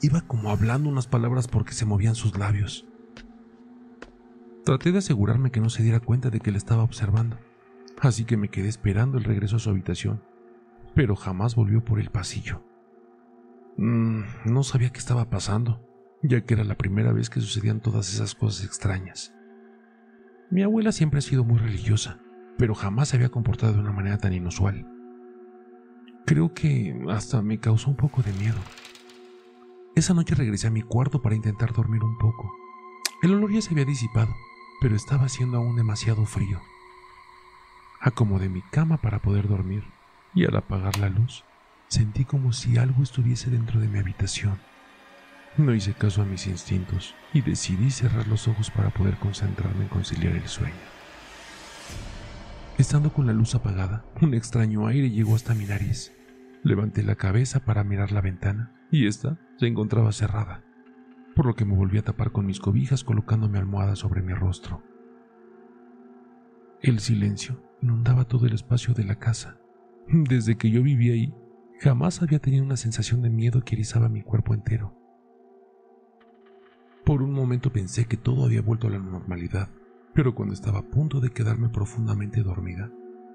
Iba 0.00 0.20
como 0.20 0.50
hablando 0.50 0.88
unas 0.88 1.08
palabras 1.08 1.48
porque 1.48 1.72
se 1.72 1.84
movían 1.84 2.14
sus 2.14 2.38
labios. 2.38 2.86
Traté 4.64 4.92
de 4.92 4.98
asegurarme 4.98 5.50
que 5.50 5.60
no 5.60 5.70
se 5.70 5.82
diera 5.82 5.98
cuenta 5.98 6.30
de 6.30 6.40
que 6.40 6.52
le 6.52 6.58
estaba 6.58 6.82
observando, 6.82 7.38
así 8.00 8.24
que 8.24 8.36
me 8.36 8.48
quedé 8.48 8.68
esperando 8.68 9.18
el 9.18 9.24
regreso 9.24 9.56
a 9.56 9.58
su 9.58 9.70
habitación, 9.70 10.22
pero 10.94 11.16
jamás 11.16 11.56
volvió 11.56 11.84
por 11.84 11.98
el 11.98 12.10
pasillo. 12.10 12.62
Mm, 13.76 14.22
no 14.44 14.62
sabía 14.62 14.90
qué 14.90 14.98
estaba 14.98 15.30
pasando, 15.30 15.84
ya 16.22 16.42
que 16.42 16.54
era 16.54 16.64
la 16.64 16.76
primera 16.76 17.12
vez 17.12 17.30
que 17.30 17.40
sucedían 17.40 17.80
todas 17.80 18.12
esas 18.12 18.34
cosas 18.34 18.64
extrañas. 18.64 19.34
Mi 20.50 20.62
abuela 20.62 20.92
siempre 20.92 21.18
ha 21.18 21.22
sido 21.22 21.44
muy 21.44 21.58
religiosa, 21.58 22.20
pero 22.56 22.74
jamás 22.74 23.08
se 23.08 23.16
había 23.16 23.30
comportado 23.30 23.72
de 23.72 23.80
una 23.80 23.92
manera 23.92 24.18
tan 24.18 24.32
inusual. 24.32 24.86
Creo 26.24 26.52
que 26.54 26.94
hasta 27.08 27.42
me 27.42 27.58
causó 27.58 27.90
un 27.90 27.96
poco 27.96 28.22
de 28.22 28.32
miedo. 28.32 28.58
Esa 29.98 30.14
noche 30.14 30.36
regresé 30.36 30.68
a 30.68 30.70
mi 30.70 30.82
cuarto 30.82 31.22
para 31.22 31.34
intentar 31.34 31.72
dormir 31.72 32.04
un 32.04 32.16
poco. 32.18 32.56
El 33.20 33.34
olor 33.34 33.50
ya 33.50 33.60
se 33.60 33.72
había 33.72 33.84
disipado, 33.84 34.32
pero 34.80 34.94
estaba 34.94 35.24
haciendo 35.24 35.56
aún 35.56 35.74
demasiado 35.74 36.24
frío. 36.24 36.60
Acomodé 38.00 38.48
mi 38.48 38.62
cama 38.62 38.98
para 38.98 39.18
poder 39.18 39.48
dormir 39.48 39.82
y 40.36 40.44
al 40.44 40.54
apagar 40.54 41.00
la 41.00 41.08
luz, 41.08 41.42
Sentí 41.88 42.24
como 42.24 42.52
si 42.52 42.78
algo 42.78 43.02
estuviese 43.02 43.50
dentro 43.50 43.80
de 43.80 43.88
mi 43.88 43.98
habitación. 43.98 44.60
No 45.56 45.74
hice 45.74 45.94
caso 45.94 46.22
a 46.22 46.26
mis 46.26 46.46
instintos 46.46 47.16
y 47.32 47.40
decidí 47.40 47.90
cerrar 47.90 48.28
los 48.28 48.46
ojos 48.46 48.70
para 48.70 48.90
poder 48.90 49.16
concentrarme 49.16 49.82
en 49.82 49.88
conciliar 49.88 50.36
el 50.36 50.46
sueño. 50.46 50.76
Estando 52.76 53.12
con 53.12 53.26
la 53.26 53.32
luz 53.32 53.56
apagada, 53.56 54.04
un 54.20 54.34
extraño 54.34 54.86
aire 54.86 55.10
llegó 55.10 55.34
hasta 55.34 55.54
mi 55.54 55.64
nariz. 55.64 56.12
Levanté 56.62 57.02
la 57.02 57.16
cabeza 57.16 57.64
para 57.64 57.82
mirar 57.82 58.12
la 58.12 58.20
ventana 58.20 58.70
y 58.92 59.08
ésta 59.08 59.40
se 59.58 59.66
encontraba 59.66 60.12
cerrada, 60.12 60.64
por 61.36 61.44
lo 61.46 61.54
que 61.54 61.66
me 61.66 61.76
volví 61.76 61.98
a 61.98 62.04
tapar 62.04 62.32
con 62.32 62.46
mis 62.46 62.60
cobijas 62.60 63.04
colocando 63.04 63.48
mi 63.48 63.58
almohada 63.58 63.96
sobre 63.96 64.22
mi 64.22 64.32
rostro. 64.32 64.82
El 66.80 67.00
silencio 67.00 67.62
inundaba 67.82 68.24
todo 68.24 68.46
el 68.46 68.54
espacio 68.54 68.94
de 68.94 69.04
la 69.04 69.16
casa. 69.16 69.60
Desde 70.08 70.56
que 70.56 70.70
yo 70.70 70.82
vivía 70.82 71.12
ahí, 71.12 71.34
Jamás 71.80 72.22
había 72.22 72.40
tenido 72.40 72.64
una 72.64 72.76
sensación 72.76 73.22
de 73.22 73.30
miedo 73.30 73.62
que 73.62 73.76
erizaba 73.76 74.08
mi 74.08 74.22
cuerpo 74.22 74.52
entero. 74.52 74.94
Por 77.04 77.22
un 77.22 77.32
momento 77.32 77.72
pensé 77.72 78.06
que 78.06 78.16
todo 78.16 78.44
había 78.44 78.62
vuelto 78.62 78.88
a 78.88 78.90
la 78.90 78.98
normalidad, 78.98 79.70
pero 80.12 80.34
cuando 80.34 80.54
estaba 80.54 80.80
a 80.80 80.90
punto 80.90 81.20
de 81.20 81.30
quedarme 81.30 81.68
profundamente 81.68 82.42
dormida, 82.42 82.90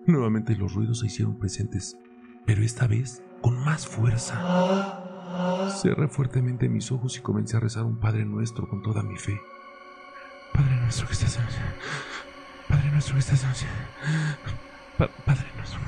nuevamente 0.05 0.57
los 0.57 0.73
ruidos 0.73 0.99
se 0.99 1.05
hicieron 1.05 1.39
presentes, 1.39 1.97
pero 2.45 2.63
esta 2.63 2.85
vez 2.85 3.23
con 3.41 3.63
más 3.63 3.87
fuerza. 3.87 5.12
Cerré 5.81 6.07
fuertemente 6.07 6.69
mis 6.69 6.91
ojos 6.91 7.17
y 7.17 7.21
comencé 7.21 7.57
a 7.57 7.59
rezar 7.59 7.83
un 7.83 7.97
Padre 7.97 8.25
Nuestro 8.25 8.67
con 8.67 8.81
toda 8.81 9.01
mi 9.03 9.17
fe. 9.17 9.41
Padre 10.53 10.75
nuestro 10.81 11.07
que 11.07 11.13
estás 11.13 11.37
en 11.37 11.43
Padre 12.69 12.91
nuestro 12.91 13.13
que 13.15 13.19
estás 13.19 13.43
en 13.43 15.07
Padre 15.25 15.47
nuestro. 15.57 15.79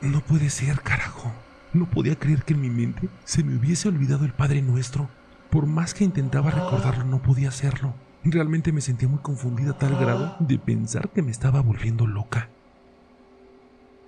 No 0.00 0.20
puede 0.20 0.50
ser, 0.50 0.80
carajo. 0.82 1.32
No 1.72 1.86
podía 1.86 2.16
creer 2.18 2.44
que 2.44 2.54
en 2.54 2.60
mi 2.60 2.70
mente 2.70 3.08
se 3.24 3.42
me 3.42 3.56
hubiese 3.56 3.88
olvidado 3.88 4.24
el 4.24 4.32
Padre 4.32 4.62
Nuestro. 4.62 5.08
Por 5.50 5.66
más 5.66 5.94
que 5.94 6.04
intentaba 6.04 6.50
recordarlo, 6.50 7.04
no 7.04 7.22
podía 7.22 7.48
hacerlo. 7.48 7.94
Realmente 8.22 8.70
me 8.70 8.80
sentía 8.80 9.08
muy 9.08 9.20
confundida 9.20 9.72
a 9.72 9.78
tal 9.78 9.96
grado 9.96 10.36
de 10.38 10.58
pensar 10.58 11.08
que 11.08 11.22
me 11.22 11.30
estaba 11.30 11.60
volviendo 11.62 12.06
loca. 12.06 12.48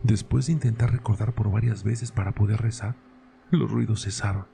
Después 0.02 0.46
de 0.46 0.52
intentar 0.52 0.92
recordar 0.92 1.32
por 1.32 1.50
varias 1.50 1.82
veces 1.82 2.12
para 2.12 2.32
poder 2.32 2.60
rezar, 2.60 2.94
los 3.50 3.70
ruidos 3.70 4.04
cesaron. 4.04 4.46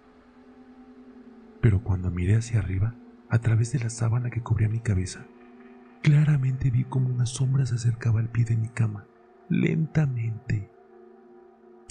Pero 1.61 1.83
cuando 1.83 2.11
miré 2.11 2.37
hacia 2.37 2.59
arriba, 2.59 2.95
a 3.29 3.39
través 3.39 3.73
de 3.73 3.79
la 3.79 3.91
sábana 3.91 4.31
que 4.31 4.43
cubría 4.43 4.69
mi 4.69 4.81
cabeza, 4.81 5.27
claramente 6.03 6.71
vi 6.71 6.85
como 6.85 7.09
una 7.09 7.27
sombra 7.27 7.65
se 7.65 7.77
acercaba 7.77 8.21
al 8.21 8.29
pie 8.29 8.45
de 8.45 8.57
mi 8.57 8.69
cama, 8.69 9.07
lentamente. 9.49 10.71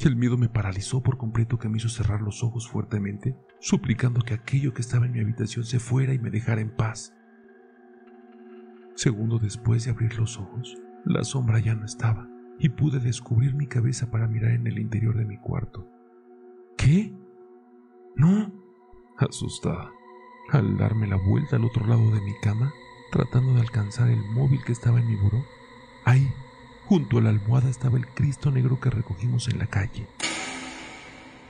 El 0.03 0.15
miedo 0.15 0.37
me 0.37 0.49
paralizó 0.49 1.01
por 1.01 1.17
completo 1.17 1.57
que 1.57 1.69
me 1.69 1.77
hizo 1.77 1.89
cerrar 1.89 2.21
los 2.21 2.43
ojos 2.43 2.67
fuertemente, 2.67 3.37
suplicando 3.59 4.21
que 4.21 4.33
aquello 4.33 4.73
que 4.73 4.81
estaba 4.81 5.05
en 5.05 5.11
mi 5.13 5.19
habitación 5.19 5.63
se 5.63 5.79
fuera 5.79 6.13
y 6.13 6.19
me 6.19 6.31
dejara 6.31 6.61
en 6.61 6.75
paz. 6.75 7.13
Segundo 8.95 9.39
después 9.39 9.85
de 9.85 9.91
abrir 9.91 10.17
los 10.17 10.37
ojos, 10.37 10.77
la 11.05 11.23
sombra 11.23 11.59
ya 11.59 11.75
no 11.75 11.85
estaba 11.85 12.27
y 12.59 12.69
pude 12.69 12.99
descubrir 12.99 13.55
mi 13.55 13.67
cabeza 13.67 14.11
para 14.11 14.27
mirar 14.27 14.51
en 14.51 14.67
el 14.67 14.77
interior 14.77 15.17
de 15.17 15.25
mi 15.25 15.37
cuarto. 15.37 15.87
¿Qué? 16.83 17.13
No. 18.15 18.51
Asustada, 19.17 19.91
al 20.49 20.77
darme 20.77 21.07
la 21.07 21.15
vuelta 21.15 21.57
al 21.57 21.65
otro 21.65 21.85
lado 21.85 22.11
de 22.11 22.21
mi 22.21 22.33
cama, 22.41 22.73
tratando 23.11 23.53
de 23.53 23.61
alcanzar 23.61 24.09
el 24.09 24.23
móvil 24.31 24.63
que 24.63 24.71
estaba 24.71 24.99
en 24.99 25.07
mi 25.07 25.15
buró, 25.15 25.43
ahí, 26.05 26.27
Junto 26.91 27.19
a 27.19 27.21
la 27.21 27.29
almohada 27.29 27.69
estaba 27.69 27.97
el 27.97 28.05
Cristo 28.05 28.51
negro 28.51 28.81
que 28.81 28.89
recogimos 28.89 29.47
en 29.47 29.59
la 29.59 29.65
calle. 29.65 30.07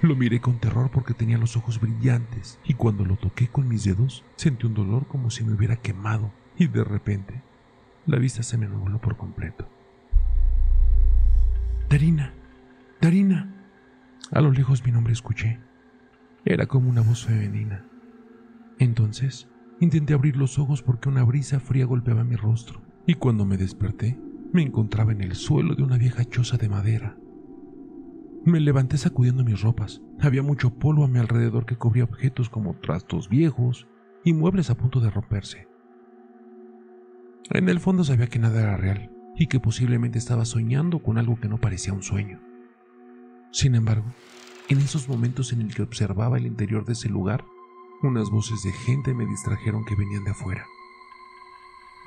Lo 0.02 0.16
miré 0.16 0.40
con 0.40 0.60
terror 0.60 0.92
porque 0.92 1.16
tenía 1.16 1.40
los 1.40 1.58
ojos 1.58 1.82
brillantes 1.82 2.60
y 2.64 2.76
cuando 2.76 3.06
lo 3.06 3.16
toqué 3.16 3.48
con 3.48 3.68
mis 3.68 3.84
dedos 3.84 4.24
sentí 4.36 4.68
un 4.68 4.76
dolor 4.76 5.08
como 5.08 5.32
si 5.32 5.44
me 5.44 5.54
hubiera 5.54 5.78
quemado 5.78 6.32
y 6.60 6.68
de 6.68 6.84
repente 6.84 7.42
la 8.06 8.20
vista 8.20 8.44
se 8.44 8.60
me 8.60 8.68
nubló 8.68 9.02
por 9.02 9.18
completo. 9.18 9.68
Darina, 11.90 12.36
Darina. 13.02 13.61
A 14.32 14.40
lo 14.40 14.52
lejos 14.52 14.86
mi 14.86 14.92
nombre 14.92 15.12
escuché. 15.12 15.60
Era 16.46 16.66
como 16.66 16.90
una 16.90 17.02
voz 17.02 17.26
femenina. 17.26 17.86
Entonces 18.80 19.50
intenté 19.80 20.14
abrir 20.14 20.38
los 20.38 20.58
ojos 20.58 20.82
porque 20.82 21.10
una 21.10 21.24
brisa 21.24 21.60
fría 21.60 21.86
golpeaba 21.86 22.24
mi 22.24 22.36
rostro 22.36 22.82
y 23.06 23.16
cuando 23.16 23.46
me 23.46 23.58
desperté 23.58 24.18
me 24.54 24.62
encontraba 24.62 25.12
en 25.12 25.22
el 25.22 25.36
suelo 25.36 25.76
de 25.76 25.84
una 25.84 25.98
vieja 25.98 26.24
choza 26.24 26.58
de 26.58 26.70
madera. 26.70 27.18
Me 28.46 28.60
levanté 28.60 28.98
sacudiendo 28.98 29.44
mis 29.44 29.62
ropas. 29.62 30.02
Había 30.20 30.44
mucho 30.44 30.74
polvo 30.76 31.04
a 31.04 31.08
mi 31.08 31.20
alrededor 31.20 31.66
que 31.66 31.76
cubría 31.76 32.06
objetos 32.06 32.50
como 32.50 32.76
trastos 32.76 33.30
viejos 33.30 33.88
y 34.24 34.34
muebles 34.34 34.70
a 34.70 34.76
punto 34.76 35.00
de 35.00 35.10
romperse. 35.10 35.68
En 37.50 37.70
el 37.70 37.80
fondo 37.80 38.04
sabía 38.04 38.28
que 38.28 38.40
nada 38.40 38.62
era 38.62 38.78
real 38.78 39.12
y 39.36 39.48
que 39.48 39.60
posiblemente 39.60 40.18
estaba 40.18 40.46
soñando 40.46 41.00
con 41.00 41.18
algo 41.18 41.40
que 41.40 41.50
no 41.50 41.60
parecía 41.60 41.94
un 41.94 42.02
sueño. 42.02 42.51
Sin 43.52 43.76
embargo, 43.76 44.06
en 44.70 44.80
esos 44.80 45.10
momentos 45.10 45.52
en 45.52 45.62
el 45.62 45.76
que 45.76 45.82
observaba 45.82 46.38
el 46.38 46.46
interior 46.46 46.86
de 46.86 46.94
ese 46.94 47.10
lugar, 47.10 47.44
unas 48.02 48.30
voces 48.30 48.64
de 48.64 48.72
gente 48.72 49.14
me 49.14 49.26
distrajeron 49.26 49.84
que 49.84 49.96
venían 49.96 50.24
de 50.24 50.32
afuera. 50.32 50.66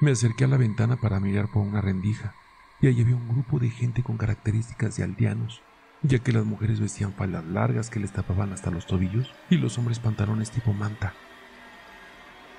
Me 0.01 0.13
acerqué 0.13 0.45
a 0.45 0.49
la 0.49 0.57
ventana 0.57 0.97
para 0.97 1.21
mirar 1.21 1.49
por 1.53 1.63
una 1.63 1.83
rendija, 1.83 2.35
y 2.81 2.87
allí 2.87 3.03
había 3.03 3.17
un 3.17 3.29
grupo 3.29 3.59
de 3.59 3.69
gente 3.69 4.03
con 4.03 4.17
características 4.17 4.97
de 4.97 5.05
aldeanos, 5.05 5.61
ya 6.03 6.19
que 6.19 6.33
las 6.33 6.47
mujeres 6.47 6.81
vestían 6.81 7.13
faldas 7.13 7.45
largas 7.45 7.91
que 7.91 8.01
les 8.01 8.13
tapaban 8.13 8.53
hasta 8.53 8.71
los 8.71 8.87
tobillos 8.87 9.31
y 9.51 9.59
los 9.59 9.77
hombres 9.77 9.99
pantalones 9.99 10.51
tipo 10.51 10.73
manta. 10.73 11.13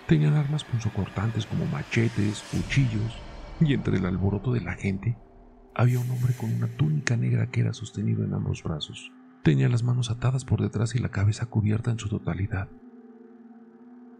Tenían 0.08 0.36
armas 0.36 0.63
punzocortantes 0.63 1.48
como 1.48 1.65
machetes, 1.65 2.44
cuchillos, 2.51 3.18
y 3.60 3.74
entre 3.74 3.98
el 3.98 4.06
alboroto 4.06 4.54
de 4.54 4.62
la 4.62 4.74
gente 4.74 5.18
había 5.75 6.00
un 6.00 6.10
hombre 6.10 6.34
con 6.34 6.53
una 6.53 6.67
túnica 6.67 7.17
negra 7.17 7.48
que 7.51 7.62
era 7.62 7.74
sostenido 7.74 8.24
en 8.24 8.34
ambos 8.34 8.63
brazos. 8.63 9.12
Tenía 9.44 9.70
las 9.70 9.84
manos 9.84 10.10
atadas 10.10 10.46
por 10.46 10.62
detrás 10.62 10.96
y 10.96 11.00
la 11.00 11.10
cabeza 11.10 11.46
cubierta 11.46 11.91
en 11.91 12.00
su 12.00 12.10
totalidad. 12.10 12.70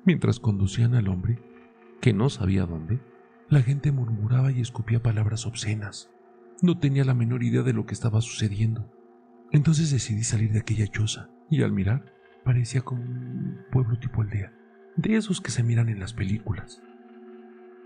Mientras 0.03 0.39
conducían 0.39 0.93
al 0.93 1.07
hombre, 1.07 1.39
que 2.01 2.13
no 2.13 2.29
sabía 2.29 2.65
dónde, 2.65 3.00
la 3.50 3.62
gente 3.62 3.91
murmuraba 3.91 4.51
y 4.51 4.59
escupía 4.59 5.01
palabras 5.01 5.47
obscenas. 5.47 6.12
No 6.62 6.77
tenía 6.77 7.05
la 7.05 7.13
menor 7.13 7.43
idea 7.43 7.63
de 7.63 7.74
lo 7.74 7.85
que 7.85 7.93
estaba 7.93 8.21
sucediendo. 8.21 8.91
Entonces 9.51 9.91
decidí 9.91 10.24
salir 10.24 10.51
de 10.51 10.59
aquella 10.59 10.88
choza 10.88 11.29
y 11.50 11.63
al 11.63 11.71
mirar 11.71 12.13
parecía 12.43 12.81
como 12.81 13.01
un 13.01 13.59
pueblo 13.71 13.97
tipo 13.97 14.21
aldea, 14.21 14.53
de 14.97 15.15
esos 15.15 15.41
que 15.41 15.51
se 15.51 15.63
miran 15.63 15.89
en 15.89 16.00
las 16.00 16.13
películas. 16.13 16.81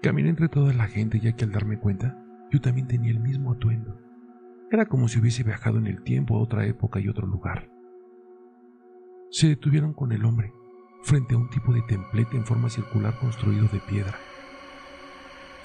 Caminé 0.01 0.29
entre 0.29 0.49
toda 0.49 0.73
la 0.73 0.87
gente 0.87 1.19
ya 1.19 1.33
que 1.33 1.45
al 1.45 1.51
darme 1.51 1.77
cuenta 1.77 2.17
yo 2.51 2.61
también 2.61 2.87
tenía 2.87 3.11
el 3.11 3.19
mismo 3.19 3.53
atuendo. 3.53 3.99
Era 4.71 4.85
como 4.85 5.07
si 5.07 5.19
hubiese 5.19 5.43
viajado 5.43 5.77
en 5.77 5.87
el 5.87 6.03
tiempo 6.03 6.35
a 6.35 6.41
otra 6.41 6.65
época 6.65 6.99
y 6.99 7.07
otro 7.07 7.25
lugar. 7.27 7.69
Se 9.31 9.47
detuvieron 9.47 9.93
con 9.93 10.11
el 10.11 10.25
hombre 10.25 10.53
frente 11.03 11.35
a 11.35 11.37
un 11.37 11.49
tipo 11.49 11.73
de 11.73 11.81
templete 11.83 12.35
en 12.35 12.45
forma 12.45 12.69
circular 12.69 13.17
construido 13.19 13.67
de 13.67 13.79
piedra. 13.79 14.15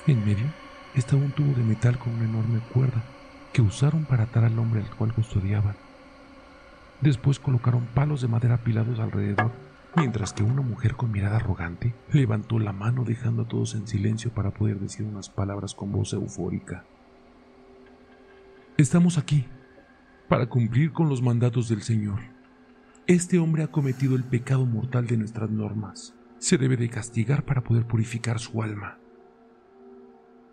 En 0.06 0.24
medio 0.24 0.46
estaba 0.94 1.22
un 1.22 1.32
tubo 1.32 1.52
de 1.54 1.62
metal 1.62 1.98
con 1.98 2.14
una 2.14 2.24
enorme 2.24 2.60
cuerda 2.72 3.02
que 3.52 3.62
usaron 3.62 4.04
para 4.04 4.24
atar 4.24 4.44
al 4.44 4.58
hombre 4.58 4.80
al 4.80 4.96
cual 4.96 5.12
custodiaban. 5.12 5.76
Después 7.00 7.38
colocaron 7.38 7.86
palos 7.94 8.20
de 8.20 8.28
madera 8.28 8.56
apilados 8.56 8.98
alrededor, 9.00 9.52
mientras 9.96 10.32
que 10.32 10.42
una 10.42 10.62
mujer 10.62 10.96
con 10.96 11.10
mirada 11.10 11.36
arrogante 11.36 11.94
levantó 12.12 12.58
la 12.58 12.72
mano 12.72 13.04
dejando 13.04 13.42
a 13.42 13.48
todos 13.48 13.74
en 13.74 13.86
silencio 13.86 14.32
para 14.32 14.52
poder 14.52 14.80
decir 14.80 15.06
unas 15.06 15.28
palabras 15.28 15.74
con 15.74 15.92
voz 15.92 16.12
eufórica. 16.12 16.84
Estamos 18.76 19.18
aquí 19.18 19.46
para 20.28 20.46
cumplir 20.46 20.92
con 20.92 21.08
los 21.08 21.22
mandatos 21.22 21.68
del 21.68 21.82
Señor. 21.82 22.20
Este 23.06 23.38
hombre 23.38 23.62
ha 23.62 23.68
cometido 23.68 24.16
el 24.16 24.24
pecado 24.24 24.66
mortal 24.66 25.06
de 25.06 25.16
nuestras 25.16 25.50
normas. 25.50 26.14
Se 26.38 26.58
debe 26.58 26.76
de 26.76 26.88
castigar 26.88 27.44
para 27.44 27.62
poder 27.62 27.86
purificar 27.86 28.38
su 28.38 28.62
alma. 28.62 28.98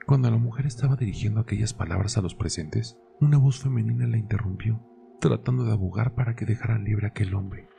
Cuando 0.06 0.30
la 0.30 0.38
mujer 0.38 0.66
estaba 0.66 0.96
dirigiendo 0.96 1.40
aquellas 1.40 1.74
palabras 1.74 2.18
a 2.18 2.22
los 2.22 2.36
presentes, 2.36 2.98
una 3.20 3.38
voz 3.38 3.60
femenina 3.60 4.08
la 4.08 4.18
interrumpió, 4.18 4.82
tratando 5.20 5.64
de 5.64 5.72
abogar 5.72 6.14
para 6.14 6.36
que 6.36 6.46
dejaran 6.46 6.84
libre 6.84 7.08
a 7.08 7.10
aquel 7.10 7.34
hombre. 7.34 7.70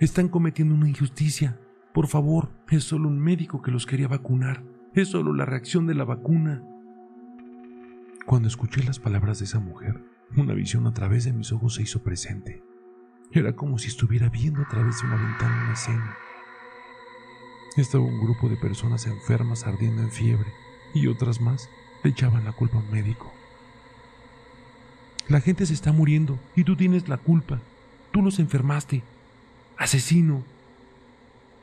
Están 0.00 0.28
cometiendo 0.28 0.74
una 0.74 0.88
injusticia. 0.88 1.60
Por 1.92 2.06
favor, 2.06 2.48
es 2.70 2.84
solo 2.84 3.06
un 3.06 3.18
médico 3.18 3.60
que 3.60 3.70
los 3.70 3.84
quería 3.84 4.08
vacunar. 4.08 4.64
Es 4.94 5.08
solo 5.08 5.34
la 5.34 5.44
reacción 5.44 5.86
de 5.86 5.94
la 5.94 6.04
vacuna. 6.04 6.64
Cuando 8.24 8.48
escuché 8.48 8.82
las 8.82 8.98
palabras 8.98 9.40
de 9.40 9.44
esa 9.44 9.60
mujer, 9.60 10.02
una 10.38 10.54
visión 10.54 10.86
a 10.86 10.94
través 10.94 11.24
de 11.24 11.34
mis 11.34 11.52
ojos 11.52 11.74
se 11.74 11.82
hizo 11.82 12.02
presente. 12.02 12.62
Era 13.30 13.54
como 13.54 13.76
si 13.76 13.88
estuviera 13.88 14.30
viendo 14.30 14.62
a 14.62 14.68
través 14.68 15.02
de 15.02 15.06
una 15.06 15.16
ventana 15.16 15.64
una 15.64 15.74
escena. 15.74 16.16
Estaba 17.76 18.02
un 18.02 18.24
grupo 18.24 18.48
de 18.48 18.56
personas 18.56 19.06
enfermas 19.06 19.66
ardiendo 19.66 20.00
en 20.00 20.10
fiebre 20.10 20.50
y 20.94 21.08
otras 21.08 21.42
más 21.42 21.68
le 22.02 22.10
echaban 22.10 22.44
la 22.44 22.52
culpa 22.52 22.78
a 22.78 22.80
un 22.80 22.90
médico. 22.90 23.30
La 25.28 25.42
gente 25.42 25.66
se 25.66 25.74
está 25.74 25.92
muriendo 25.92 26.38
y 26.56 26.64
tú 26.64 26.74
tienes 26.74 27.06
la 27.06 27.18
culpa. 27.18 27.60
Tú 28.12 28.22
los 28.22 28.38
enfermaste. 28.38 29.02
Asesino. 29.80 30.44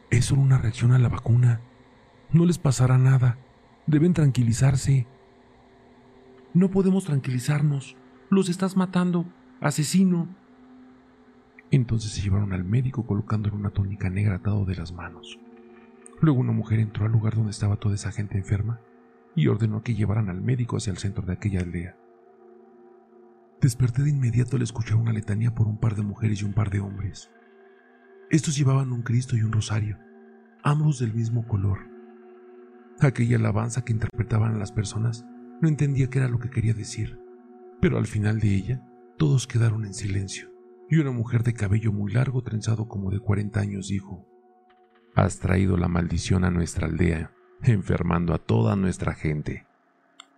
Es 0.10 0.26
solo 0.26 0.42
una 0.42 0.58
reacción 0.58 0.92
a 0.92 0.98
la 0.98 1.08
vacuna. 1.08 1.62
No 2.32 2.46
les 2.46 2.58
pasará 2.58 2.98
nada. 2.98 3.38
Deben 3.86 4.16
tranquilizarse. 4.16 5.06
No 6.56 6.72
podemos 6.72 7.06
tranquilizarnos. 7.06 7.96
Los 8.32 8.50
estás 8.50 8.76
matando. 8.76 9.28
Asesino. 9.62 10.28
Entonces 11.70 12.10
se 12.10 12.24
llevaron 12.24 12.54
al 12.54 12.64
médico 12.64 13.06
colocándole 13.06 13.56
una 13.56 13.70
túnica 13.70 14.10
negra 14.10 14.38
atado 14.38 14.66
de 14.66 14.76
las 14.76 14.92
manos. 14.92 15.38
Luego 16.20 16.40
una 16.40 16.54
mujer 16.54 16.80
entró 16.80 17.06
al 17.06 17.12
lugar 17.12 17.36
donde 17.36 17.52
estaba 17.52 17.76
toda 17.76 17.94
esa 17.94 18.12
gente 18.12 18.40
enferma 18.40 18.80
y 19.36 19.46
ordenó 19.48 19.84
que 19.84 19.94
llevaran 19.94 20.32
al 20.32 20.42
médico 20.42 20.78
hacia 20.78 20.90
el 20.90 20.98
centro 20.98 21.24
de 21.24 21.34
aquella 21.34 21.60
aldea. 21.60 21.96
Desperté 23.62 24.02
de 24.02 24.10
inmediato 24.10 24.56
al 24.56 24.64
escuchar 24.64 24.96
una 24.96 25.14
letanía 25.14 25.54
por 25.54 25.68
un 25.68 25.78
par 25.78 25.96
de 25.96 26.02
mujeres 26.02 26.42
y 26.42 26.46
un 26.46 26.54
par 26.54 26.72
de 26.72 26.80
hombres. 26.80 27.30
Estos 28.30 28.58
llevaban 28.58 28.92
un 28.92 29.02
Cristo 29.02 29.36
y 29.36 29.42
un 29.42 29.52
rosario, 29.52 29.98
ambos 30.64 31.00
del 31.00 31.14
mismo 31.14 31.48
color. 31.48 31.80
Aquella 33.00 33.38
alabanza 33.38 33.84
que 33.84 33.94
interpretaban 33.94 34.60
las 34.60 34.72
personas 34.72 35.26
no 35.62 35.68
entendía 35.68 36.10
qué 36.10 36.20
era 36.20 36.28
lo 36.28 36.40
que 36.40 36.50
quería 36.50 36.74
decir, 36.74 37.20
pero 37.82 37.98
al 37.98 38.08
final 38.08 38.40
de 38.40 38.54
ella 38.56 38.82
todos 39.18 39.48
quedaron 39.48 39.86
en 39.86 39.94
silencio, 39.94 40.50
y 40.90 40.98
una 40.98 41.12
mujer 41.12 41.44
de 41.44 41.54
cabello 41.54 41.92
muy 41.92 42.12
largo, 42.12 42.44
trenzado 42.44 42.88
como 42.88 43.12
de 43.12 43.20
40 43.20 43.60
años, 43.60 43.88
dijo, 43.88 44.26
Has 45.16 45.40
traído 45.40 45.78
la 45.78 45.88
maldición 45.88 46.44
a 46.44 46.52
nuestra 46.52 46.88
aldea, 46.88 47.32
enfermando 47.64 48.34
a 48.34 48.38
toda 48.38 48.76
nuestra 48.76 49.14
gente, 49.16 49.66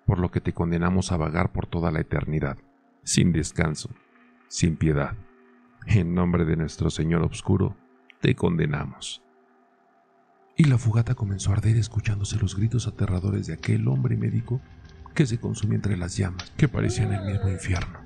por 0.06 0.20
lo 0.20 0.32
que 0.32 0.42
te 0.42 0.54
condenamos 0.54 1.12
a 1.12 1.18
vagar 1.18 1.52
por 1.52 1.68
toda 1.68 1.92
la 1.92 2.00
eternidad 2.00 2.58
sin 3.04 3.32
descanso, 3.32 3.90
sin 4.48 4.76
piedad. 4.76 5.16
En 5.86 6.14
nombre 6.14 6.46
de 6.46 6.56
nuestro 6.56 6.90
Señor 6.90 7.24
Obscuro, 7.24 7.76
te 8.22 8.36
condenamos. 8.36 9.24
Y 10.56 10.66
la 10.66 10.78
fogata 10.78 11.16
comenzó 11.16 11.52
a 11.52 11.54
arder 11.54 11.78
escuchándose 11.78 12.38
los 12.38 12.56
gritos 12.56 12.88
aterradores 12.88 13.48
de 13.48 13.54
aquel 13.54 13.88
hombre 13.88 14.18
médico 14.18 14.62
que 15.16 15.26
se 15.26 15.40
consumía 15.40 15.78
entre 15.78 15.98
las 15.98 16.18
llamas 16.18 16.52
que 16.58 16.68
parecían 16.68 17.14
el 17.14 17.26
mismo 17.26 17.50
infierno. 17.50 18.00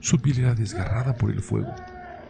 Su 0.00 0.20
piel 0.20 0.40
era 0.40 0.54
desgarrada 0.54 1.16
por 1.16 1.30
el 1.30 1.40
fuego, 1.40 1.74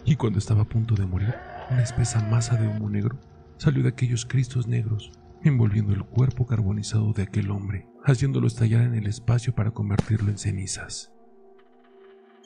y 0.04 0.16
cuando 0.16 0.38
estaba 0.38 0.62
a 0.62 0.68
punto 0.68 0.94
de 0.94 1.06
morir, 1.06 1.34
una 1.70 1.82
espesa 1.82 2.20
masa 2.28 2.56
de 2.56 2.66
humo 2.66 2.88
negro 2.88 3.18
salió 3.58 3.82
de 3.82 3.90
aquellos 3.90 4.26
cristos 4.26 4.66
negros 4.66 5.12
envolviendo 5.42 5.92
el 5.92 6.04
cuerpo 6.04 6.46
carbonizado 6.46 7.12
de 7.12 7.22
aquel 7.22 7.50
hombre, 7.50 7.86
haciéndolo 8.04 8.46
estallar 8.46 8.82
en 8.82 8.94
el 8.94 9.06
espacio 9.06 9.54
para 9.54 9.70
convertirlo 9.70 10.30
en 10.30 10.38
cenizas. 10.38 11.12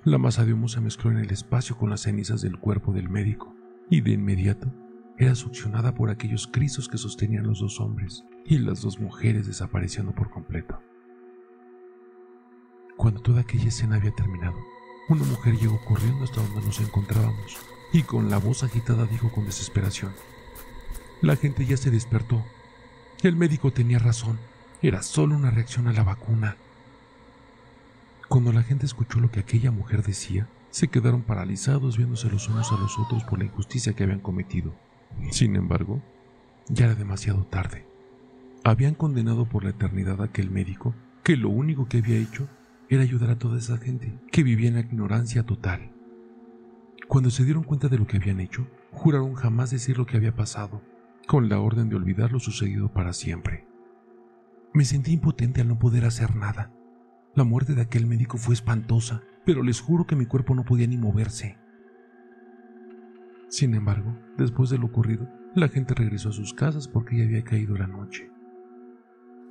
La 0.04 0.18
masa 0.18 0.44
de 0.44 0.52
humo 0.52 0.68
se 0.68 0.80
mezcló 0.80 1.10
en 1.10 1.18
el 1.18 1.30
espacio 1.30 1.76
con 1.76 1.90
las 1.90 2.02
cenizas 2.02 2.42
del 2.42 2.58
cuerpo 2.58 2.92
del 2.92 3.08
médico, 3.08 3.54
y 3.88 4.02
de 4.02 4.12
inmediato 4.12 4.72
era 5.16 5.34
succionada 5.34 5.94
por 5.94 6.10
aquellos 6.10 6.46
crisos 6.46 6.88
que 6.88 6.98
sostenían 6.98 7.46
los 7.46 7.60
dos 7.60 7.80
hombres 7.80 8.24
y 8.44 8.58
las 8.58 8.82
dos 8.82 8.98
mujeres 8.98 9.46
desapareciendo 9.46 10.14
por 10.14 10.30
completo. 10.30 10.80
Cuando 12.96 13.22
toda 13.22 13.42
aquella 13.42 13.68
escena 13.68 13.96
había 13.96 14.14
terminado, 14.14 14.56
una 15.08 15.24
mujer 15.24 15.56
llegó 15.56 15.80
corriendo 15.84 16.24
hasta 16.24 16.42
donde 16.42 16.66
nos 16.66 16.80
encontrábamos 16.80 17.56
y 17.92 18.02
con 18.02 18.28
la 18.28 18.38
voz 18.38 18.62
agitada 18.62 19.06
dijo 19.06 19.30
con 19.32 19.46
desesperación, 19.46 20.12
La 21.22 21.36
gente 21.36 21.64
ya 21.64 21.76
se 21.76 21.90
despertó 21.90 22.44
el 23.28 23.36
médico 23.36 23.72
tenía 23.72 23.98
razón, 23.98 24.38
era 24.82 25.02
solo 25.02 25.34
una 25.34 25.50
reacción 25.50 25.88
a 25.88 25.94
la 25.94 26.02
vacuna. 26.02 26.58
Cuando 28.28 28.52
la 28.52 28.62
gente 28.62 28.86
escuchó 28.86 29.20
lo 29.20 29.30
que 29.30 29.40
aquella 29.40 29.70
mujer 29.70 30.02
decía, 30.02 30.48
se 30.70 30.88
quedaron 30.88 31.22
paralizados 31.22 31.96
viéndose 31.96 32.30
los 32.30 32.48
unos 32.48 32.72
a 32.72 32.76
los 32.76 32.98
otros 32.98 33.22
por 33.24 33.38
la 33.38 33.44
injusticia 33.44 33.94
que 33.94 34.04
habían 34.04 34.20
cometido. 34.20 34.74
Sin 35.30 35.56
embargo, 35.56 36.02
ya 36.68 36.86
era 36.86 36.94
demasiado 36.94 37.44
tarde. 37.44 37.86
Habían 38.64 38.94
condenado 38.94 39.46
por 39.46 39.64
la 39.64 39.70
eternidad 39.70 40.20
a 40.20 40.24
aquel 40.24 40.50
médico 40.50 40.94
que 41.22 41.36
lo 41.36 41.50
único 41.50 41.86
que 41.86 41.98
había 41.98 42.18
hecho 42.18 42.48
era 42.88 43.02
ayudar 43.02 43.30
a 43.30 43.38
toda 43.38 43.58
esa 43.58 43.76
gente 43.78 44.18
que 44.32 44.42
vivía 44.42 44.68
en 44.68 44.74
la 44.74 44.80
ignorancia 44.80 45.44
total. 45.44 45.92
Cuando 47.08 47.30
se 47.30 47.44
dieron 47.44 47.62
cuenta 47.62 47.88
de 47.88 47.98
lo 47.98 48.06
que 48.06 48.16
habían 48.16 48.40
hecho, 48.40 48.66
juraron 48.90 49.34
jamás 49.34 49.70
decir 49.70 49.98
lo 49.98 50.06
que 50.06 50.16
había 50.16 50.34
pasado 50.34 50.82
con 51.26 51.48
la 51.48 51.60
orden 51.60 51.88
de 51.88 51.96
olvidar 51.96 52.32
lo 52.32 52.40
sucedido 52.40 52.92
para 52.92 53.12
siempre. 53.12 53.66
Me 54.72 54.84
sentí 54.84 55.12
impotente 55.12 55.60
al 55.60 55.68
no 55.68 55.78
poder 55.78 56.04
hacer 56.04 56.34
nada. 56.36 56.72
La 57.34 57.44
muerte 57.44 57.74
de 57.74 57.82
aquel 57.82 58.06
médico 58.06 58.38
fue 58.38 58.54
espantosa, 58.54 59.22
pero 59.44 59.62
les 59.62 59.80
juro 59.80 60.06
que 60.06 60.16
mi 60.16 60.26
cuerpo 60.26 60.54
no 60.54 60.64
podía 60.64 60.86
ni 60.86 60.96
moverse. 60.96 61.58
Sin 63.48 63.74
embargo, 63.74 64.16
después 64.36 64.70
de 64.70 64.78
lo 64.78 64.86
ocurrido, 64.86 65.28
la 65.54 65.68
gente 65.68 65.94
regresó 65.94 66.28
a 66.28 66.32
sus 66.32 66.54
casas 66.54 66.88
porque 66.88 67.18
ya 67.18 67.24
había 67.24 67.44
caído 67.44 67.76
la 67.76 67.86
noche. 67.86 68.30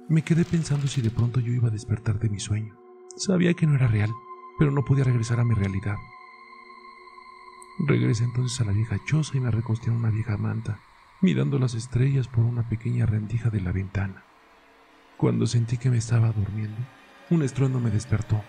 Me 0.10 0.22
quedé 0.22 0.46
pensando 0.46 0.88
si 0.88 1.02
de 1.02 1.10
pronto 1.10 1.40
yo 1.40 1.52
iba 1.52 1.68
a 1.68 1.72
despertar 1.72 2.20
de 2.20 2.30
mi 2.30 2.40
sueño. 2.40 2.76
Sabía 3.16 3.54
que 3.54 3.68
no 3.68 3.76
era 3.76 3.88
real, 3.88 4.12
pero 4.60 4.72
no 4.72 4.84
podía 4.84 5.04
regresar 5.04 5.40
a 5.40 5.46
mi 5.46 5.54
realidad. 5.54 5.96
Regresé 7.88 8.24
entonces 8.24 8.60
a 8.62 8.66
la 8.66 8.74
vieja 8.74 8.98
choza 9.06 9.38
y 9.38 9.40
me 9.40 9.52
recosté 9.52 9.90
en 9.90 9.98
una 9.98 10.10
vieja 10.10 10.38
manta 10.38 10.80
mirando 11.24 11.58
las 11.58 11.74
estrellas 11.74 12.28
por 12.28 12.44
una 12.44 12.68
pequeña 12.68 13.06
rendija 13.06 13.50
de 13.50 13.62
la 13.62 13.72
ventana. 13.72 14.24
Cuando 15.16 15.48
sentí 15.48 15.78
que 15.78 15.90
me 15.90 15.98
estaba 15.98 16.34
durmiendo, 16.34 16.78
un 17.30 17.44
estruendo 17.44 17.80
me 17.80 17.92
despertó. 17.92 18.44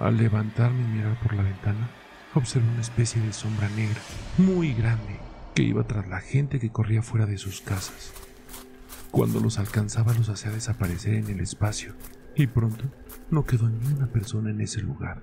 Al 0.00 0.16
levantarme 0.16 0.82
y 0.82 0.96
mirar 0.96 1.18
por 1.20 1.34
la 1.34 1.42
ventana, 1.42 1.90
observé 2.34 2.68
una 2.68 2.80
especie 2.80 3.20
de 3.22 3.32
sombra 3.32 3.68
negra, 3.70 4.00
muy 4.38 4.74
grande, 4.74 5.18
que 5.54 5.62
iba 5.62 5.84
tras 5.84 6.08
la 6.08 6.20
gente 6.20 6.58
que 6.58 6.70
corría 6.70 7.02
fuera 7.02 7.26
de 7.26 7.38
sus 7.38 7.60
casas. 7.60 8.12
Cuando 9.10 9.40
los 9.40 9.58
alcanzaba 9.58 10.14
los 10.14 10.28
hacía 10.28 10.50
desaparecer 10.50 11.14
en 11.14 11.28
el 11.28 11.40
espacio, 11.40 11.94
y 12.34 12.48
pronto 12.48 12.84
no 13.30 13.44
quedó 13.44 13.68
ni 13.68 13.86
una 13.92 14.08
persona 14.08 14.50
en 14.50 14.60
ese 14.60 14.80
lugar. 14.80 15.22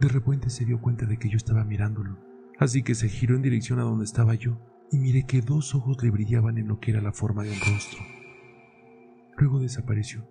De 0.00 0.08
repente 0.08 0.50
se 0.50 0.64
dio 0.64 0.80
cuenta 0.80 1.06
de 1.06 1.16
que 1.18 1.28
yo 1.28 1.36
estaba 1.36 1.64
mirándolo 1.64 2.18
así 2.58 2.82
que 2.82 2.94
se 2.94 3.08
giró 3.08 3.36
en 3.36 3.42
dirección 3.42 3.78
a 3.78 3.82
donde 3.82 4.04
estaba 4.04 4.34
yo 4.34 4.58
y 4.90 4.98
miré 4.98 5.26
que 5.26 5.42
dos 5.42 5.74
ojos 5.74 6.02
le 6.02 6.10
brillaban 6.10 6.58
en 6.58 6.68
lo 6.68 6.80
que 6.80 6.92
era 6.92 7.00
la 7.00 7.12
forma 7.12 7.42
de 7.42 7.50
un 7.50 7.60
rostro. 7.60 8.15
Luego 9.36 9.58
desapareció, 9.60 10.26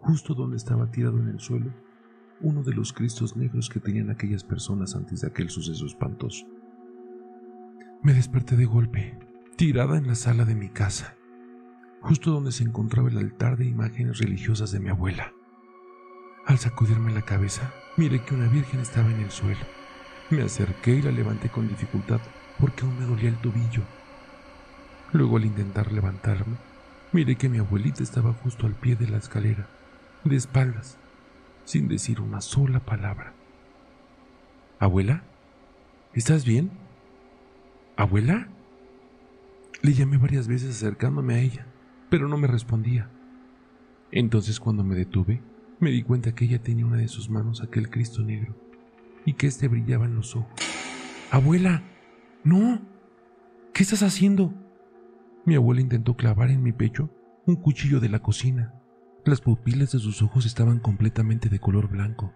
justo 0.00 0.34
donde 0.34 0.56
estaba 0.56 0.90
tirado 0.90 1.18
en 1.18 1.28
el 1.28 1.40
suelo 1.40 1.72
uno 2.40 2.62
de 2.62 2.72
los 2.72 2.92
cristos 2.92 3.36
negros 3.36 3.68
que 3.68 3.80
tenían 3.80 4.10
aquellas 4.10 4.44
personas 4.44 4.94
antes 4.96 5.20
de 5.20 5.28
aquel 5.28 5.50
suceso 5.50 5.84
espantoso. 5.84 6.46
Me 8.02 8.14
desperté 8.14 8.56
de 8.56 8.64
golpe, 8.64 9.18
tirada 9.56 9.98
en 9.98 10.06
la 10.06 10.14
sala 10.14 10.46
de 10.46 10.54
mi 10.54 10.70
casa, 10.70 11.16
justo 12.00 12.30
donde 12.30 12.52
se 12.52 12.64
encontraba 12.64 13.10
el 13.10 13.18
altar 13.18 13.58
de 13.58 13.66
imágenes 13.66 14.18
religiosas 14.18 14.72
de 14.72 14.80
mi 14.80 14.88
abuela. 14.88 15.32
Al 16.46 16.58
sacudirme 16.58 17.12
la 17.12 17.22
cabeza, 17.22 17.72
miré 17.98 18.24
que 18.24 18.34
una 18.34 18.48
virgen 18.48 18.80
estaba 18.80 19.10
en 19.10 19.20
el 19.20 19.30
suelo 19.30 19.60
me 20.30 20.42
acerqué 20.42 20.92
y 20.92 21.02
la 21.02 21.10
levanté 21.10 21.48
con 21.48 21.66
dificultad 21.66 22.20
porque 22.60 22.84
aún 22.84 22.98
me 22.98 23.04
dolía 23.04 23.30
el 23.30 23.36
tobillo. 23.38 23.82
Luego 25.12 25.36
al 25.36 25.44
intentar 25.44 25.90
levantarme, 25.90 26.56
miré 27.12 27.36
que 27.36 27.48
mi 27.48 27.58
abuelita 27.58 28.02
estaba 28.02 28.32
justo 28.32 28.66
al 28.66 28.74
pie 28.74 28.96
de 28.96 29.08
la 29.08 29.18
escalera, 29.18 29.68
de 30.24 30.36
espaldas, 30.36 30.98
sin 31.64 31.88
decir 31.88 32.20
una 32.20 32.40
sola 32.40 32.80
palabra. 32.80 33.34
¿Abuela? 34.78 35.22
¿Estás 36.14 36.44
bien? 36.44 36.70
¿Abuela? 37.96 38.48
Le 39.82 39.92
llamé 39.92 40.18
varias 40.18 40.48
veces 40.48 40.76
acercándome 40.76 41.34
a 41.34 41.40
ella, 41.40 41.66
pero 42.08 42.28
no 42.28 42.36
me 42.36 42.46
respondía. 42.46 43.10
Entonces 44.12 44.60
cuando 44.60 44.84
me 44.84 44.94
detuve, 44.94 45.42
me 45.78 45.90
di 45.90 46.02
cuenta 46.02 46.34
que 46.34 46.44
ella 46.44 46.62
tenía 46.62 46.86
una 46.86 46.98
de 46.98 47.08
sus 47.08 47.30
manos 47.30 47.62
aquel 47.62 47.90
Cristo 47.90 48.22
negro 48.22 48.54
y 49.24 49.34
que 49.34 49.46
éste 49.46 49.68
brillaba 49.68 50.06
en 50.06 50.16
los 50.16 50.36
ojos. 50.36 50.52
Abuela, 51.30 51.82
no. 52.44 52.82
¿Qué 53.72 53.82
estás 53.82 54.02
haciendo? 54.02 54.52
Mi 55.46 55.54
abuela 55.54 55.80
intentó 55.80 56.16
clavar 56.16 56.50
en 56.50 56.62
mi 56.62 56.72
pecho 56.72 57.10
un 57.46 57.56
cuchillo 57.56 57.98
de 57.98 58.10
la 58.10 58.20
cocina. 58.20 58.74
Las 59.24 59.40
pupilas 59.40 59.92
de 59.92 59.98
sus 59.98 60.22
ojos 60.22 60.44
estaban 60.44 60.80
completamente 60.80 61.48
de 61.48 61.58
color 61.58 61.88
blanco 61.88 62.32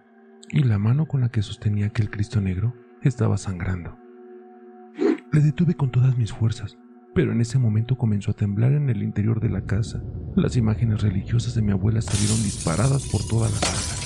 y 0.51 0.62
la 0.62 0.79
mano 0.79 1.07
con 1.07 1.21
la 1.21 1.31
que 1.31 1.43
sostenía 1.43 1.87
aquel 1.87 2.11
Cristo 2.11 2.40
negro 2.40 2.75
estaba 3.03 3.37
sangrando. 3.37 3.97
Le 5.33 5.40
detuve 5.40 5.75
con 5.75 5.90
todas 5.90 6.17
mis 6.17 6.33
fuerzas, 6.33 6.79
pero 7.14 7.33
en 7.33 7.40
ese 7.40 7.59
momento 7.59 7.97
comenzó 7.97 8.31
a 8.31 8.35
temblar 8.35 8.73
en 8.73 8.88
el 8.88 9.03
interior 9.03 9.40
de 9.40 9.51
la 9.51 9.67
casa. 9.67 10.03
Las 10.35 10.57
imágenes 10.57 11.03
religiosas 11.03 11.55
de 11.55 11.62
mi 11.62 11.73
abuela 11.73 12.01
salieron 12.01 12.43
disparadas 12.43 13.09
por 13.09 13.27
toda 13.27 13.51
la 13.51 13.57
sala. 13.57 14.05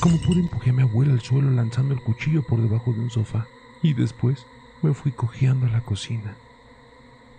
Como 0.00 0.20
pude 0.20 0.40
empujé 0.40 0.70
a 0.70 0.72
mi 0.74 0.82
abuela 0.82 1.12
al 1.12 1.20
suelo 1.20 1.50
lanzando 1.50 1.94
el 1.94 2.02
cuchillo 2.02 2.42
por 2.48 2.60
debajo 2.60 2.92
de 2.92 3.00
un 3.00 3.10
sofá 3.10 3.46
y 3.82 3.94
después 3.94 4.44
me 4.82 4.94
fui 4.94 5.12
cojeando 5.12 5.66
a 5.66 5.70
la 5.70 5.80
cocina. 5.80 6.36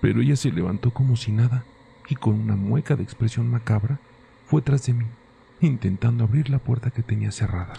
Pero 0.01 0.21
ella 0.21 0.35
se 0.35 0.51
levantó 0.51 0.91
como 0.91 1.15
si 1.15 1.31
nada 1.31 1.63
y 2.09 2.15
con 2.15 2.33
una 2.33 2.55
mueca 2.55 2.95
de 2.95 3.03
expresión 3.03 3.47
macabra 3.47 3.99
fue 4.45 4.61
tras 4.61 4.85
de 4.87 4.93
mí 4.93 5.05
intentando 5.61 6.23
abrir 6.23 6.49
la 6.49 6.59
puerta 6.59 6.91
que 6.91 7.03
tenía 7.03 7.31
cerrada. 7.31 7.73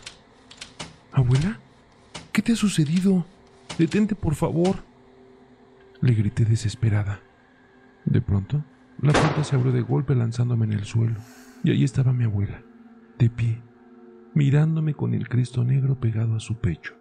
Abuela, 1.11 1.58
¿qué 2.32 2.42
te 2.42 2.52
ha 2.52 2.56
sucedido? 2.56 3.26
Detente, 3.78 4.14
por 4.14 4.35
favor. 4.35 4.76
Le 6.00 6.14
grité 6.14 6.44
desesperada. 6.44 7.20
De 8.04 8.20
pronto, 8.20 8.64
la 9.00 9.12
puerta 9.12 9.44
se 9.44 9.56
abrió 9.56 9.72
de 9.72 9.82
golpe 9.82 10.14
lanzándome 10.14 10.64
en 10.66 10.72
el 10.72 10.85
suelo, 10.85 11.16
y 11.64 11.70
allí 11.70 11.85
estaba 11.85 12.12
mi 12.12 12.24
abuela, 12.24 12.62
de 13.18 13.30
pie, 13.30 13.61
mirándome 14.35 14.94
con 14.94 15.14
el 15.14 15.28
Cristo 15.28 15.64
negro 15.64 16.00
pegado 16.00 16.37
a 16.37 16.40
su 16.40 16.56
pecho. 16.56 16.94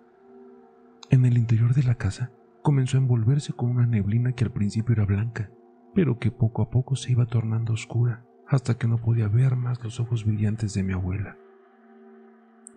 En 1.10 1.26
el 1.26 1.38
interior 1.38 1.74
de 1.74 1.84
la 1.84 1.96
casa 1.96 2.32
comenzó 2.62 2.98
a 2.98 3.02
envolverse 3.02 3.54
con 3.54 3.70
una 3.70 3.86
neblina 3.86 4.34
que 4.34 4.44
al 4.44 4.52
principio 4.52 4.94
era 4.94 5.06
blanca, 5.06 5.52
pero 5.94 6.20
que 6.20 6.32
poco 6.32 6.62
a 6.62 6.70
poco 6.70 6.96
se 6.96 7.12
iba 7.12 7.26
tornando 7.26 7.74
oscura, 7.74 8.26
hasta 8.48 8.78
que 8.78 8.88
no 8.88 8.98
podía 8.98 9.28
ver 9.28 9.56
más 9.56 9.84
los 9.84 10.00
ojos 10.00 10.26
brillantes 10.26 10.74
de 10.74 10.84
mi 10.84 10.94
abuela. 10.94 11.38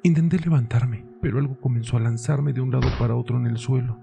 Intenté 0.03 0.39
levantarme, 0.39 1.07
pero 1.23 1.39
algo 1.39 1.59
comenzó 1.61 1.97
a 1.97 2.01
lanzarme 2.01 2.53
de 2.53 2.61
un 2.61 2.71
lado 2.71 2.89
para 2.99 3.17
otro 3.17 3.39
en 3.39 3.47
el 3.47 3.59
suelo. 3.59 3.99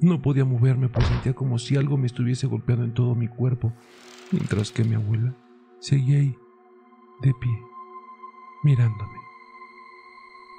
No 0.00 0.22
podía 0.22 0.44
moverme, 0.44 0.88
pues 0.88 1.06
sentía 1.06 1.34
como 1.34 1.58
si 1.58 1.76
algo 1.76 1.96
me 1.96 2.06
estuviese 2.06 2.46
golpeando 2.46 2.84
en 2.84 2.94
todo 2.94 3.14
mi 3.14 3.28
cuerpo, 3.28 3.72
mientras 4.30 4.70
que 4.70 4.84
mi 4.84 4.94
abuela 4.94 5.34
seguía 5.80 6.18
ahí, 6.18 6.36
de 7.22 7.34
pie, 7.40 7.58
mirándome. 8.62 9.18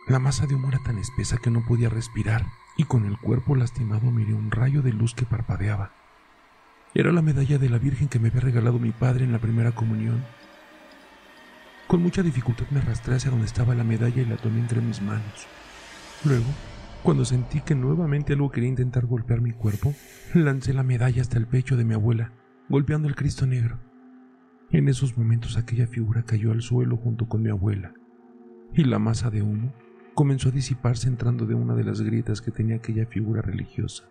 La 0.07 0.19
masa 0.19 0.45
de 0.45 0.55
humo 0.55 0.69
era 0.69 0.79
tan 0.79 0.97
espesa 0.97 1.37
que 1.37 1.51
no 1.51 1.63
podía 1.65 1.89
respirar, 1.89 2.45
y 2.79 2.85
con 2.85 3.05
el 3.05 3.17
cuerpo 3.17 3.57
lastimado 3.57 4.09
miré 4.09 4.33
un 4.33 4.51
rayo 4.51 4.81
de 4.81 4.93
luz 4.93 5.13
que 5.13 5.25
parpadeaba. 5.25 5.91
Era 6.93 7.11
la 7.11 7.21
medalla 7.21 7.57
de 7.57 7.67
la 7.67 7.77
Virgen 7.77 8.07
que 8.07 8.19
me 8.19 8.29
había 8.29 8.39
regalado 8.39 8.79
mi 8.79 8.91
padre 8.91 9.25
en 9.25 9.33
la 9.33 9.39
primera 9.39 9.73
comunión. 9.73 10.23
Con 11.87 12.01
mucha 12.01 12.23
dificultad 12.23 12.67
me 12.71 12.79
arrastré 12.79 13.15
hacia 13.15 13.31
donde 13.31 13.47
estaba 13.47 13.75
la 13.75 13.83
medalla 13.83 14.21
y 14.21 14.25
la 14.25 14.37
tomé 14.37 14.61
entre 14.61 14.79
mis 14.79 15.01
manos. 15.01 15.45
Luego, 16.23 16.45
cuando 17.03 17.25
sentí 17.25 17.59
que 17.59 17.75
nuevamente 17.75 18.31
algo 18.31 18.49
quería 18.49 18.69
intentar 18.69 19.05
golpear 19.05 19.41
mi 19.41 19.51
cuerpo, 19.51 19.93
lancé 20.33 20.73
la 20.73 20.83
medalla 20.83 21.21
hasta 21.21 21.37
el 21.37 21.47
pecho 21.47 21.75
de 21.75 21.83
mi 21.83 21.95
abuela, 21.95 22.31
golpeando 22.69 23.09
el 23.09 23.15
Cristo 23.15 23.45
negro. 23.45 23.77
En 24.71 24.87
esos 24.87 25.17
momentos 25.17 25.57
aquella 25.57 25.85
figura 25.85 26.23
cayó 26.23 26.53
al 26.53 26.61
suelo 26.61 26.95
junto 26.95 27.27
con 27.27 27.41
mi 27.41 27.49
abuela, 27.49 27.91
y 28.73 28.85
la 28.85 28.99
masa 28.99 29.29
de 29.29 29.41
humo 29.41 29.73
comenzó 30.19 30.49
a 30.49 30.51
disiparse 30.51 31.07
entrando 31.07 31.45
de 31.45 31.55
una 31.55 31.75
de 31.75 31.85
las 31.85 32.01
grietas 32.01 32.41
que 32.41 32.51
tenía 32.51 32.75
aquella 32.75 33.05
figura 33.05 33.41
religiosa. 33.41 34.03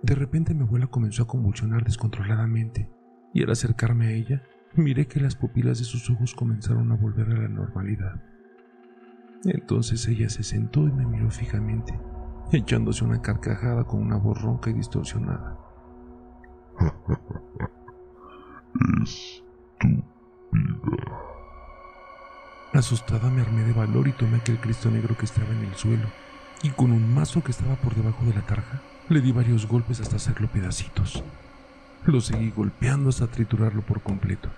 De 0.00 0.14
repente 0.14 0.54
mi 0.54 0.62
abuela 0.62 0.86
comenzó 0.86 1.24
a 1.24 1.26
convulsionar 1.26 1.84
descontroladamente, 1.84 2.88
y 3.34 3.42
al 3.42 3.50
acercarme 3.50 4.06
a 4.06 4.12
ella, 4.12 4.42
miré 4.74 5.06
que 5.06 5.20
las 5.20 5.36
pupilas 5.36 5.78
de 5.78 5.84
sus 5.84 6.08
ojos 6.08 6.34
comenzaron 6.34 6.90
a 6.90 6.96
volver 6.96 7.28
a 7.28 7.38
la 7.38 7.48
normalidad. 7.48 8.22
Entonces 9.44 10.08
ella 10.08 10.30
se 10.30 10.42
sentó 10.42 10.88
y 10.88 10.92
me 10.92 11.04
miró 11.04 11.30
fijamente, 11.30 12.00
echándose 12.50 13.04
una 13.04 13.20
carcajada 13.20 13.84
con 13.84 14.00
una 14.00 14.16
voz 14.16 14.40
ronca 14.40 14.70
y 14.70 14.72
distorsionada. 14.72 15.58
es 18.96 19.44
tu 19.78 19.88
vida. 19.88 21.29
Asustada 22.72 23.30
me 23.30 23.40
armé 23.42 23.64
de 23.64 23.72
valor 23.72 24.06
y 24.06 24.12
tomé 24.12 24.36
aquel 24.36 24.60
Cristo 24.60 24.92
negro 24.92 25.16
que 25.18 25.24
estaba 25.24 25.50
en 25.50 25.64
el 25.64 25.74
suelo, 25.74 26.08
y 26.62 26.70
con 26.70 26.92
un 26.92 27.12
mazo 27.12 27.42
que 27.42 27.50
estaba 27.50 27.74
por 27.74 27.96
debajo 27.96 28.24
de 28.24 28.34
la 28.34 28.42
tarja, 28.42 28.80
le 29.08 29.20
di 29.20 29.32
varios 29.32 29.66
golpes 29.66 30.00
hasta 30.00 30.16
hacerlo 30.16 30.48
pedacitos. 30.48 31.24
Lo 32.06 32.20
seguí 32.20 32.50
golpeando 32.50 33.08
hasta 33.08 33.26
triturarlo 33.26 33.82
por 33.82 34.02
completo, 34.02 34.48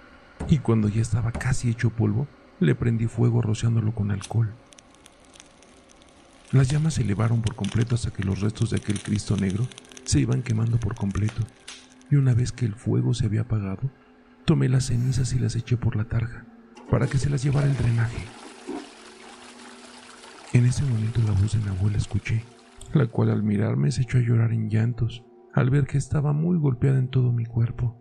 y 0.49 0.59
cuando 0.59 0.89
ya 0.89 1.01
estaba 1.01 1.33
casi 1.33 1.71
hecho 1.71 1.89
polvo, 1.89 2.29
le 2.61 2.75
prendí 2.75 3.07
fuego 3.07 3.41
rociándolo 3.41 3.93
con 3.93 4.11
alcohol. 4.11 4.53
Las 6.51 6.69
llamas 6.69 6.95
se 6.95 7.03
elevaron 7.03 7.41
por 7.41 7.55
completo 7.55 7.95
hasta 7.95 8.11
que 8.11 8.25
los 8.25 8.41
restos 8.41 8.71
de 8.71 8.77
aquel 8.77 9.01
Cristo 9.01 9.39
negro 9.39 9.67
se 10.05 10.21
iban 10.21 10.43
quemando 10.43 10.79
por 10.79 10.95
completo, 10.95 11.43
y 12.11 12.17
una 12.17 12.35
vez 12.35 12.53
que 12.53 12.67
el 12.67 12.75
fuego 12.75 13.15
se 13.15 13.25
había 13.25 13.41
apagado, 13.41 13.91
tomé 14.45 14.69
las 14.69 14.89
cenizas 14.89 15.33
y 15.33 15.39
las 15.39 15.57
eché 15.57 15.79
por 15.79 15.97
la 15.97 16.05
tarja, 16.05 16.45
para 16.93 17.07
que 17.07 17.17
se 17.17 17.31
las 17.31 17.43
llevara 17.43 17.67
el 17.67 17.75
drenaje. 17.75 18.23
En 20.53 20.67
ese 20.67 20.85
momento 20.85 21.23
la 21.23 21.33
voz 21.33 21.55
de 21.55 21.59
mi 21.61 21.75
abuela 21.75 21.97
escuché, 21.97 22.45
la 22.93 23.07
cual 23.07 23.31
al 23.31 23.43
mirarme 23.43 23.91
se 23.91 24.03
echó 24.03 24.19
a 24.19 24.21
llorar 24.21 24.53
en 24.53 24.69
llantos, 24.69 25.25
al 25.55 25.71
ver 25.71 25.87
que 25.87 25.97
estaba 25.97 26.35
muy 26.35 26.59
golpeada 26.59 26.99
en 26.99 27.09
todo 27.09 27.33
mi 27.33 27.47
cuerpo. 27.47 27.97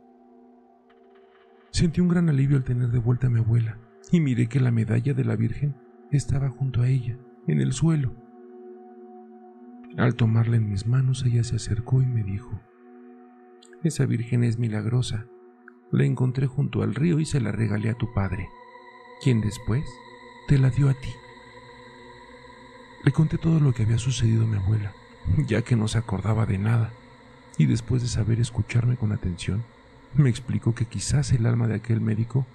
Sentí 1.70 2.02
un 2.02 2.10
gran 2.10 2.28
alivio 2.28 2.58
al 2.58 2.66
tener 2.66 2.90
de 2.90 3.00
vuelta 3.00 3.28
a 3.28 3.30
mi 3.30 3.40
abuela, 3.40 3.78
y 4.12 4.20
miré 4.20 4.48
que 4.48 4.60
la 4.60 4.72
medalla 4.72 5.14
de 5.14 5.24
la 5.24 5.38
Virgen 5.38 5.74
estaba 6.12 6.50
junto 6.50 6.82
a 6.82 6.90
ella, 6.90 7.18
en 7.48 7.62
el 7.62 7.72
suelo. 7.72 8.14
Al 9.96 10.16
tomarla 10.16 10.58
en 10.58 10.68
mis 10.68 10.86
manos, 10.86 11.24
ella 11.26 11.46
se 11.46 11.56
acercó 11.56 12.02
y 12.02 12.08
me 12.08 12.24
dijo, 12.24 12.60
Esa 13.84 14.06
Virgen 14.06 14.44
es 14.44 14.60
milagrosa. 14.60 15.28
La 15.94 16.04
encontré 16.04 16.46
junto 16.46 16.84
al 16.84 16.94
río 16.94 17.22
y 17.22 17.26
se 17.26 17.40
la 17.40 17.54
regalé 17.54 17.90
a 17.90 17.98
tu 17.98 18.14
padre, 18.14 18.50
quien 19.22 19.40
después 19.40 19.86
te 20.48 20.58
la 20.58 20.72
dio 20.72 20.90
a 20.90 20.94
ti. 20.94 21.14
Le 23.04 23.12
conté 23.12 23.38
todo 23.38 23.60
lo 23.60 23.74
que 23.74 23.84
había 23.84 24.00
sucedido 24.00 24.46
a 24.46 24.48
mi 24.48 24.58
abuela, 24.58 24.94
ya 25.48 25.62
que 25.62 25.76
no 25.76 25.88
se 25.88 26.00
acordaba 26.00 26.46
de 26.46 26.58
nada, 26.58 26.92
y 27.58 27.68
después 27.68 28.02
de 28.02 28.08
saber 28.08 28.40
escucharme 28.40 28.98
con 28.98 29.12
atención, 29.12 29.64
me 30.16 30.30
explicó 30.30 30.74
que 30.74 30.86
quizás 30.86 31.32
el 31.32 31.46
alma 31.46 31.68
de 31.68 31.76
aquel 31.76 32.02
médico 32.02 32.46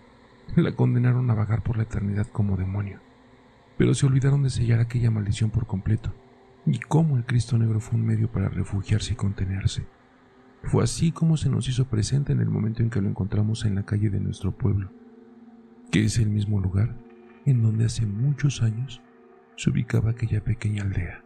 la 0.57 0.72
condenaron 0.72 1.31
a 1.31 1.35
vagar 1.35 1.62
por 1.62 1.76
la 1.76 1.85
eternidad 1.85 2.26
como 2.26 2.57
demonio, 2.57 3.00
pero 3.79 3.94
se 3.94 4.07
olvidaron 4.07 4.42
de 4.42 4.50
sellar 4.50 4.81
aquella 4.81 5.11
maldición 5.11 5.50
por 5.50 5.66
completo, 5.66 6.12
y 6.66 6.81
cómo 6.81 7.16
el 7.16 7.24
Cristo 7.24 7.59
Negro 7.59 7.81
fue 7.81 7.98
un 7.98 8.07
medio 8.07 8.31
para 8.31 8.48
refugiarse 8.48 9.12
y 9.12 9.16
contenerse. 9.16 9.87
Fue 10.64 10.83
así 10.83 11.12
como 11.12 11.37
se 11.37 11.48
nos 11.48 11.68
hizo 11.68 11.85
presente 11.85 12.33
en 12.33 12.40
el 12.40 12.48
momento 12.48 12.83
en 12.83 12.90
que 12.90 13.00
lo 13.00 13.09
encontramos 13.09 13.64
en 13.64 13.76
la 13.76 13.85
calle 13.85 14.11
de 14.11 14.18
nuestro 14.18 14.50
pueblo, 14.50 14.90
que 15.90 16.05
es 16.05 16.18
el 16.18 16.29
mismo 16.29 16.61
lugar 16.61 16.94
en 17.44 17.62
donde 17.62 17.85
hace 17.87 18.07
muchos 18.07 18.62
años 18.62 19.01
se 19.57 19.70
ubicaba 19.70 20.11
aquella 20.11 20.42
pequeña 20.42 20.83
aldea. 20.83 21.25